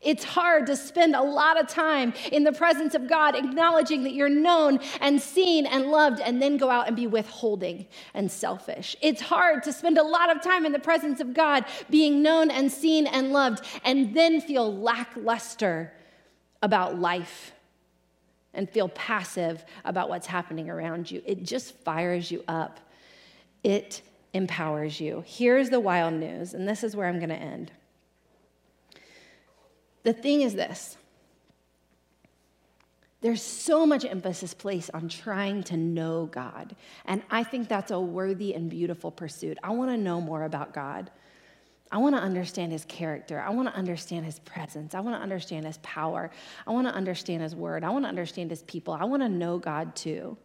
It's 0.00 0.24
hard 0.24 0.66
to 0.66 0.76
spend 0.76 1.16
a 1.16 1.22
lot 1.22 1.60
of 1.60 1.68
time 1.68 2.12
in 2.30 2.44
the 2.44 2.52
presence 2.52 2.94
of 2.94 3.08
God, 3.08 3.34
acknowledging 3.34 4.04
that 4.04 4.12
you're 4.12 4.28
known 4.28 4.78
and 5.00 5.20
seen 5.20 5.66
and 5.66 5.90
loved, 5.90 6.20
and 6.20 6.40
then 6.40 6.56
go 6.56 6.70
out 6.70 6.86
and 6.86 6.96
be 6.96 7.06
withholding 7.06 7.86
and 8.14 8.30
selfish. 8.30 8.96
It's 9.00 9.20
hard 9.20 9.62
to 9.64 9.72
spend 9.72 9.98
a 9.98 10.02
lot 10.02 10.34
of 10.34 10.42
time 10.42 10.66
in 10.66 10.72
the 10.72 10.78
presence 10.78 11.20
of 11.20 11.34
God, 11.34 11.64
being 11.90 12.22
known 12.22 12.50
and 12.50 12.70
seen 12.70 13.06
and 13.06 13.32
loved, 13.32 13.64
and 13.84 14.14
then 14.14 14.40
feel 14.40 14.74
lackluster 14.74 15.92
about 16.62 16.98
life 16.98 17.52
and 18.54 18.68
feel 18.68 18.88
passive 18.88 19.64
about 19.84 20.08
what's 20.08 20.26
happening 20.26 20.70
around 20.70 21.10
you. 21.10 21.22
It 21.26 21.42
just 21.42 21.76
fires 21.76 22.30
you 22.30 22.42
up, 22.48 22.80
it 23.62 24.02
empowers 24.32 25.00
you. 25.00 25.22
Here's 25.26 25.70
the 25.70 25.80
wild 25.80 26.14
news, 26.14 26.54
and 26.54 26.68
this 26.68 26.82
is 26.82 26.96
where 26.96 27.06
I'm 27.06 27.18
going 27.18 27.28
to 27.30 27.36
end. 27.36 27.70
The 30.06 30.12
thing 30.12 30.42
is 30.42 30.54
this 30.54 30.96
there's 33.22 33.42
so 33.42 33.84
much 33.84 34.04
emphasis 34.04 34.54
placed 34.54 34.92
on 34.94 35.08
trying 35.08 35.64
to 35.64 35.76
know 35.76 36.26
God. 36.26 36.76
And 37.06 37.22
I 37.28 37.42
think 37.42 37.66
that's 37.66 37.90
a 37.90 37.98
worthy 37.98 38.54
and 38.54 38.70
beautiful 38.70 39.10
pursuit. 39.10 39.58
I 39.64 39.70
want 39.70 39.90
to 39.90 39.96
know 39.96 40.20
more 40.20 40.44
about 40.44 40.72
God. 40.72 41.10
I 41.90 41.98
want 41.98 42.14
to 42.14 42.22
understand 42.22 42.70
his 42.70 42.84
character. 42.84 43.40
I 43.40 43.50
want 43.50 43.66
to 43.66 43.74
understand 43.74 44.26
his 44.26 44.38
presence. 44.38 44.94
I 44.94 45.00
want 45.00 45.16
to 45.16 45.20
understand 45.20 45.66
his 45.66 45.78
power. 45.78 46.30
I 46.68 46.70
want 46.70 46.86
to 46.86 46.94
understand 46.94 47.42
his 47.42 47.56
word. 47.56 47.82
I 47.82 47.90
want 47.90 48.04
to 48.04 48.08
understand 48.08 48.50
his 48.50 48.62
people. 48.62 48.94
I 48.94 49.06
want 49.06 49.24
to 49.24 49.28
know 49.28 49.58
God 49.58 49.96
too. 49.96 50.36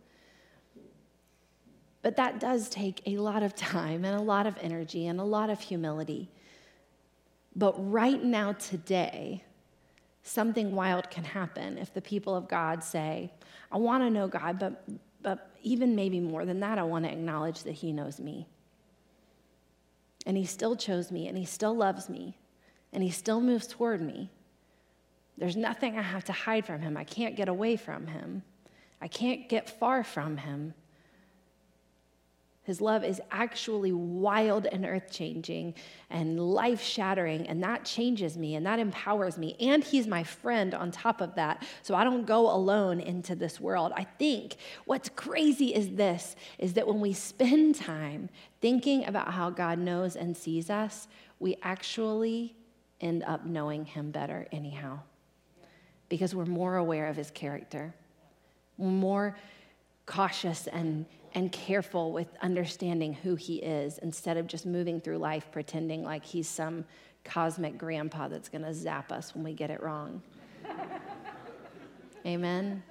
But 2.01 2.15
that 2.15 2.39
does 2.39 2.67
take 2.67 3.03
a 3.05 3.17
lot 3.17 3.43
of 3.43 3.53
time 3.53 4.05
and 4.05 4.19
a 4.19 4.23
lot 4.23 4.47
of 4.47 4.57
energy 4.59 5.05
and 5.05 5.19
a 5.19 5.23
lot 5.23 5.51
of 5.51 5.59
humility. 5.59 6.31
But 7.55 7.75
right 7.91 8.23
now, 8.23 8.53
today, 8.53 9.43
something 10.23 10.75
wild 10.75 11.09
can 11.09 11.23
happen 11.23 11.77
if 11.77 11.93
the 11.93 12.01
people 12.01 12.35
of 12.35 12.47
God 12.47 12.83
say, 12.83 13.31
I 13.71 13.77
want 13.77 14.03
to 14.03 14.09
know 14.09 14.27
God, 14.27 14.59
but 14.59 14.83
but 15.23 15.51
even 15.61 15.95
maybe 15.95 16.19
more 16.19 16.45
than 16.45 16.59
that, 16.61 16.77
I 16.77 16.83
want 16.83 17.05
to 17.05 17.11
acknowledge 17.11 17.63
that 17.63 17.73
He 17.73 17.91
knows 17.91 18.19
me. 18.19 18.47
And 20.25 20.37
He 20.37 20.45
still 20.45 20.75
chose 20.75 21.11
me, 21.11 21.27
and 21.27 21.37
He 21.37 21.45
still 21.45 21.75
loves 21.75 22.09
me, 22.09 22.37
and 22.93 23.03
He 23.03 23.09
still 23.09 23.41
moves 23.41 23.67
toward 23.67 24.01
me. 24.01 24.29
There's 25.37 25.55
nothing 25.55 25.97
I 25.97 26.01
have 26.01 26.25
to 26.25 26.33
hide 26.33 26.65
from 26.65 26.81
Him. 26.81 26.97
I 26.97 27.03
can't 27.03 27.35
get 27.35 27.47
away 27.49 27.75
from 27.75 28.07
Him, 28.07 28.43
I 29.01 29.07
can't 29.07 29.47
get 29.49 29.69
far 29.69 30.03
from 30.03 30.37
Him. 30.37 30.73
His 32.63 32.79
love 32.79 33.03
is 33.03 33.19
actually 33.31 33.91
wild 33.91 34.67
and 34.67 34.85
earth 34.85 35.11
changing 35.11 35.73
and 36.11 36.39
life 36.39 36.79
shattering, 36.81 37.47
and 37.47 37.63
that 37.63 37.85
changes 37.85 38.37
me 38.37 38.53
and 38.53 38.63
that 38.67 38.77
empowers 38.77 39.35
me. 39.35 39.55
And 39.59 39.83
He's 39.83 40.05
my 40.05 40.23
friend 40.23 40.75
on 40.75 40.91
top 40.91 41.21
of 41.21 41.33
that, 41.35 41.65
so 41.81 41.95
I 41.95 42.03
don't 42.03 42.25
go 42.25 42.51
alone 42.51 42.99
into 42.99 43.35
this 43.35 43.59
world. 43.59 43.93
I 43.95 44.03
think 44.03 44.57
what's 44.85 45.09
crazy 45.09 45.73
is 45.73 45.89
this 45.95 46.35
is 46.59 46.73
that 46.73 46.87
when 46.87 46.99
we 46.99 47.13
spend 47.13 47.75
time 47.75 48.29
thinking 48.61 49.05
about 49.05 49.31
how 49.31 49.49
God 49.49 49.79
knows 49.79 50.15
and 50.15 50.37
sees 50.37 50.69
us, 50.69 51.07
we 51.39 51.57
actually 51.63 52.55
end 52.99 53.23
up 53.23 53.43
knowing 53.43 53.85
Him 53.85 54.11
better, 54.11 54.47
anyhow, 54.51 54.99
because 56.09 56.35
we're 56.35 56.45
more 56.45 56.75
aware 56.75 57.07
of 57.07 57.15
His 57.15 57.31
character, 57.31 57.95
more 58.77 59.35
cautious 60.05 60.67
and 60.67 61.07
and 61.33 61.51
careful 61.51 62.11
with 62.11 62.27
understanding 62.41 63.13
who 63.13 63.35
he 63.35 63.57
is 63.57 63.97
instead 63.99 64.37
of 64.37 64.47
just 64.47 64.65
moving 64.65 64.99
through 64.99 65.17
life 65.17 65.47
pretending 65.51 66.03
like 66.03 66.25
he's 66.25 66.47
some 66.47 66.85
cosmic 67.23 67.77
grandpa 67.77 68.27
that's 68.27 68.49
going 68.49 68.63
to 68.63 68.73
zap 68.73 69.11
us 69.11 69.33
when 69.33 69.43
we 69.43 69.53
get 69.53 69.69
it 69.69 69.81
wrong. 69.81 70.21
Amen. 72.25 72.83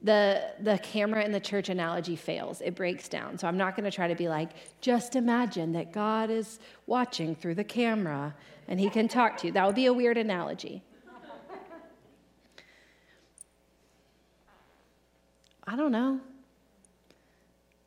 The, 0.00 0.52
the 0.60 0.78
camera 0.78 1.24
in 1.24 1.32
the 1.32 1.40
church 1.40 1.68
analogy 1.70 2.14
fails. 2.14 2.60
It 2.60 2.76
breaks 2.76 3.08
down. 3.08 3.36
So 3.36 3.48
I'm 3.48 3.56
not 3.56 3.74
going 3.74 3.84
to 3.84 3.90
try 3.94 4.06
to 4.06 4.14
be 4.14 4.28
like, 4.28 4.50
just 4.80 5.16
imagine 5.16 5.72
that 5.72 5.92
God 5.92 6.30
is 6.30 6.60
watching 6.86 7.34
through 7.34 7.56
the 7.56 7.64
camera 7.64 8.34
and 8.68 8.78
he 8.78 8.90
can 8.90 9.08
talk 9.08 9.38
to 9.38 9.48
you. 9.48 9.52
That 9.52 9.66
would 9.66 9.74
be 9.74 9.86
a 9.86 9.92
weird 9.92 10.16
analogy. 10.16 10.84
I 15.68 15.76
don't 15.76 15.92
know. 15.92 16.18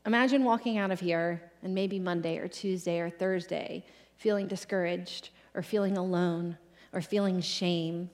Imagine 0.06 0.44
walking 0.44 0.78
out 0.78 0.92
of 0.92 1.00
here 1.00 1.42
and 1.64 1.74
maybe 1.74 1.98
Monday 1.98 2.38
or 2.38 2.48
Tuesday 2.48 3.00
or 3.00 3.10
Thursday 3.10 3.84
feeling 4.18 4.48
discouraged 4.48 5.32
or 5.56 5.64
feeling 5.64 5.98
alone 5.98 6.60
or 6.94 7.02
feeling 7.02 7.42
shame 7.42 8.08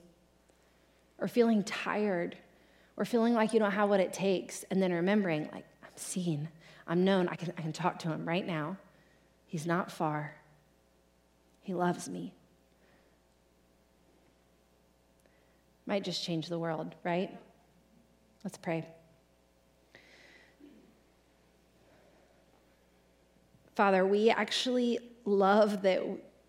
or 1.18 1.28
feeling 1.28 1.62
tired 1.64 2.34
or 2.96 3.04
feeling 3.04 3.34
like 3.34 3.52
you 3.52 3.58
don't 3.58 3.72
have 3.72 3.90
what 3.90 4.00
it 4.00 4.14
takes 4.14 4.64
and 4.70 4.82
then 4.82 4.90
remembering 4.90 5.50
like 5.52 5.66
I'm 5.82 5.90
seen, 5.96 6.48
I'm 6.86 7.04
known, 7.04 7.28
I 7.28 7.36
can, 7.36 7.52
I 7.58 7.60
can 7.60 7.74
talk 7.74 7.98
to 8.00 8.08
him 8.08 8.26
right 8.26 8.46
now. 8.46 8.78
He's 9.46 9.66
not 9.66 9.92
far. 9.92 10.34
He 11.60 11.74
loves 11.74 12.08
me. 12.08 12.32
Might 15.84 16.04
just 16.04 16.24
change 16.24 16.48
the 16.48 16.58
world, 16.58 16.94
right? 17.04 17.36
Let's 18.42 18.56
pray. 18.56 18.86
Father, 23.78 24.04
we 24.04 24.28
actually 24.28 24.98
love 25.24 25.82
that 25.82 26.02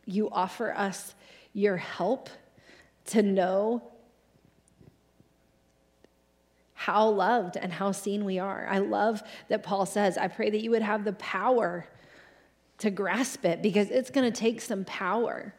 you 0.07 0.31
offer 0.31 0.73
us 0.75 1.13
your 1.53 1.77
help 1.77 2.27
to 3.05 3.21
know 3.21 3.83
how 6.73 7.07
loved 7.07 7.55
and 7.55 7.71
how 7.71 7.91
seen 7.91 8.25
we 8.25 8.39
are. 8.39 8.67
I 8.67 8.79
love 8.79 9.21
that 9.47 9.61
Paul 9.61 9.85
says, 9.85 10.17
I 10.17 10.27
pray 10.27 10.49
that 10.49 10.63
you 10.63 10.71
would 10.71 10.81
have 10.81 11.05
the 11.05 11.13
power 11.13 11.87
to 12.79 12.89
grasp 12.89 13.45
it 13.45 13.61
because 13.61 13.91
it's 13.91 14.09
going 14.09 14.25
to 14.25 14.35
take 14.35 14.59
some 14.59 14.83
power. 14.83 15.53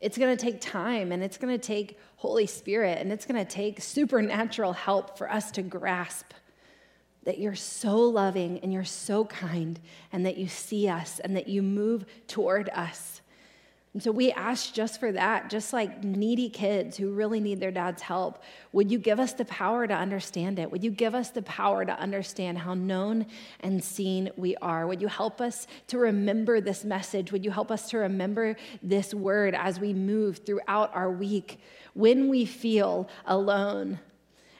It's 0.00 0.18
going 0.18 0.36
to 0.36 0.44
take 0.44 0.60
time 0.60 1.12
and 1.12 1.22
it's 1.22 1.38
going 1.38 1.56
to 1.56 1.64
take 1.64 1.96
Holy 2.16 2.46
Spirit 2.46 2.98
and 2.98 3.12
it's 3.12 3.24
going 3.24 3.38
to 3.38 3.48
take 3.48 3.80
supernatural 3.80 4.72
help 4.72 5.16
for 5.16 5.30
us 5.30 5.52
to 5.52 5.62
grasp 5.62 6.32
that 7.24 7.38
you're 7.38 7.54
so 7.54 7.96
loving 7.96 8.58
and 8.60 8.72
you're 8.72 8.84
so 8.84 9.24
kind 9.24 9.80
and 10.12 10.24
that 10.26 10.36
you 10.36 10.48
see 10.48 10.88
us 10.88 11.20
and 11.20 11.36
that 11.36 11.48
you 11.48 11.62
move 11.62 12.04
toward 12.26 12.68
us. 12.70 13.20
And 13.94 14.02
so 14.02 14.10
we 14.10 14.32
ask 14.32 14.74
just 14.74 14.98
for 14.98 15.12
that, 15.12 15.48
just 15.48 15.72
like 15.72 16.02
needy 16.02 16.48
kids 16.48 16.96
who 16.96 17.12
really 17.12 17.38
need 17.38 17.60
their 17.60 17.70
dad's 17.70 18.02
help. 18.02 18.42
Would 18.72 18.90
you 18.90 18.98
give 18.98 19.20
us 19.20 19.34
the 19.34 19.44
power 19.44 19.86
to 19.86 19.94
understand 19.94 20.58
it? 20.58 20.68
Would 20.68 20.82
you 20.82 20.90
give 20.90 21.14
us 21.14 21.30
the 21.30 21.42
power 21.42 21.84
to 21.84 21.96
understand 21.96 22.58
how 22.58 22.74
known 22.74 23.26
and 23.60 23.82
seen 23.82 24.30
we 24.36 24.56
are? 24.56 24.88
Would 24.88 25.00
you 25.00 25.06
help 25.06 25.40
us 25.40 25.68
to 25.86 25.98
remember 25.98 26.60
this 26.60 26.84
message? 26.84 27.30
Would 27.30 27.44
you 27.44 27.52
help 27.52 27.70
us 27.70 27.88
to 27.90 27.98
remember 27.98 28.56
this 28.82 29.14
word 29.14 29.54
as 29.54 29.78
we 29.78 29.94
move 29.94 30.38
throughout 30.38 30.92
our 30.92 31.12
week 31.12 31.60
when 31.94 32.28
we 32.28 32.44
feel 32.44 33.08
alone 33.26 34.00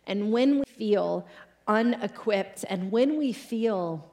and 0.07 0.31
when 0.31 0.59
we 0.59 0.65
feel 0.65 1.27
unequipped, 1.67 2.65
and 2.69 2.91
when 2.91 3.19
we 3.19 3.33
feel 3.33 4.11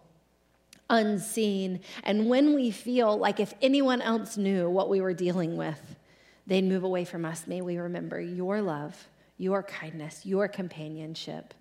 unseen, 0.89 1.79
and 2.03 2.27
when 2.29 2.53
we 2.53 2.71
feel 2.71 3.17
like 3.17 3.39
if 3.39 3.53
anyone 3.61 4.01
else 4.01 4.37
knew 4.37 4.69
what 4.69 4.89
we 4.89 5.01
were 5.01 5.13
dealing 5.13 5.57
with, 5.57 5.95
they'd 6.47 6.63
move 6.63 6.83
away 6.83 7.05
from 7.05 7.25
us, 7.25 7.47
may 7.47 7.61
we 7.61 7.77
remember 7.77 8.19
your 8.19 8.61
love, 8.61 9.07
your 9.37 9.63
kindness, 9.63 10.25
your 10.25 10.47
companionship. 10.47 11.53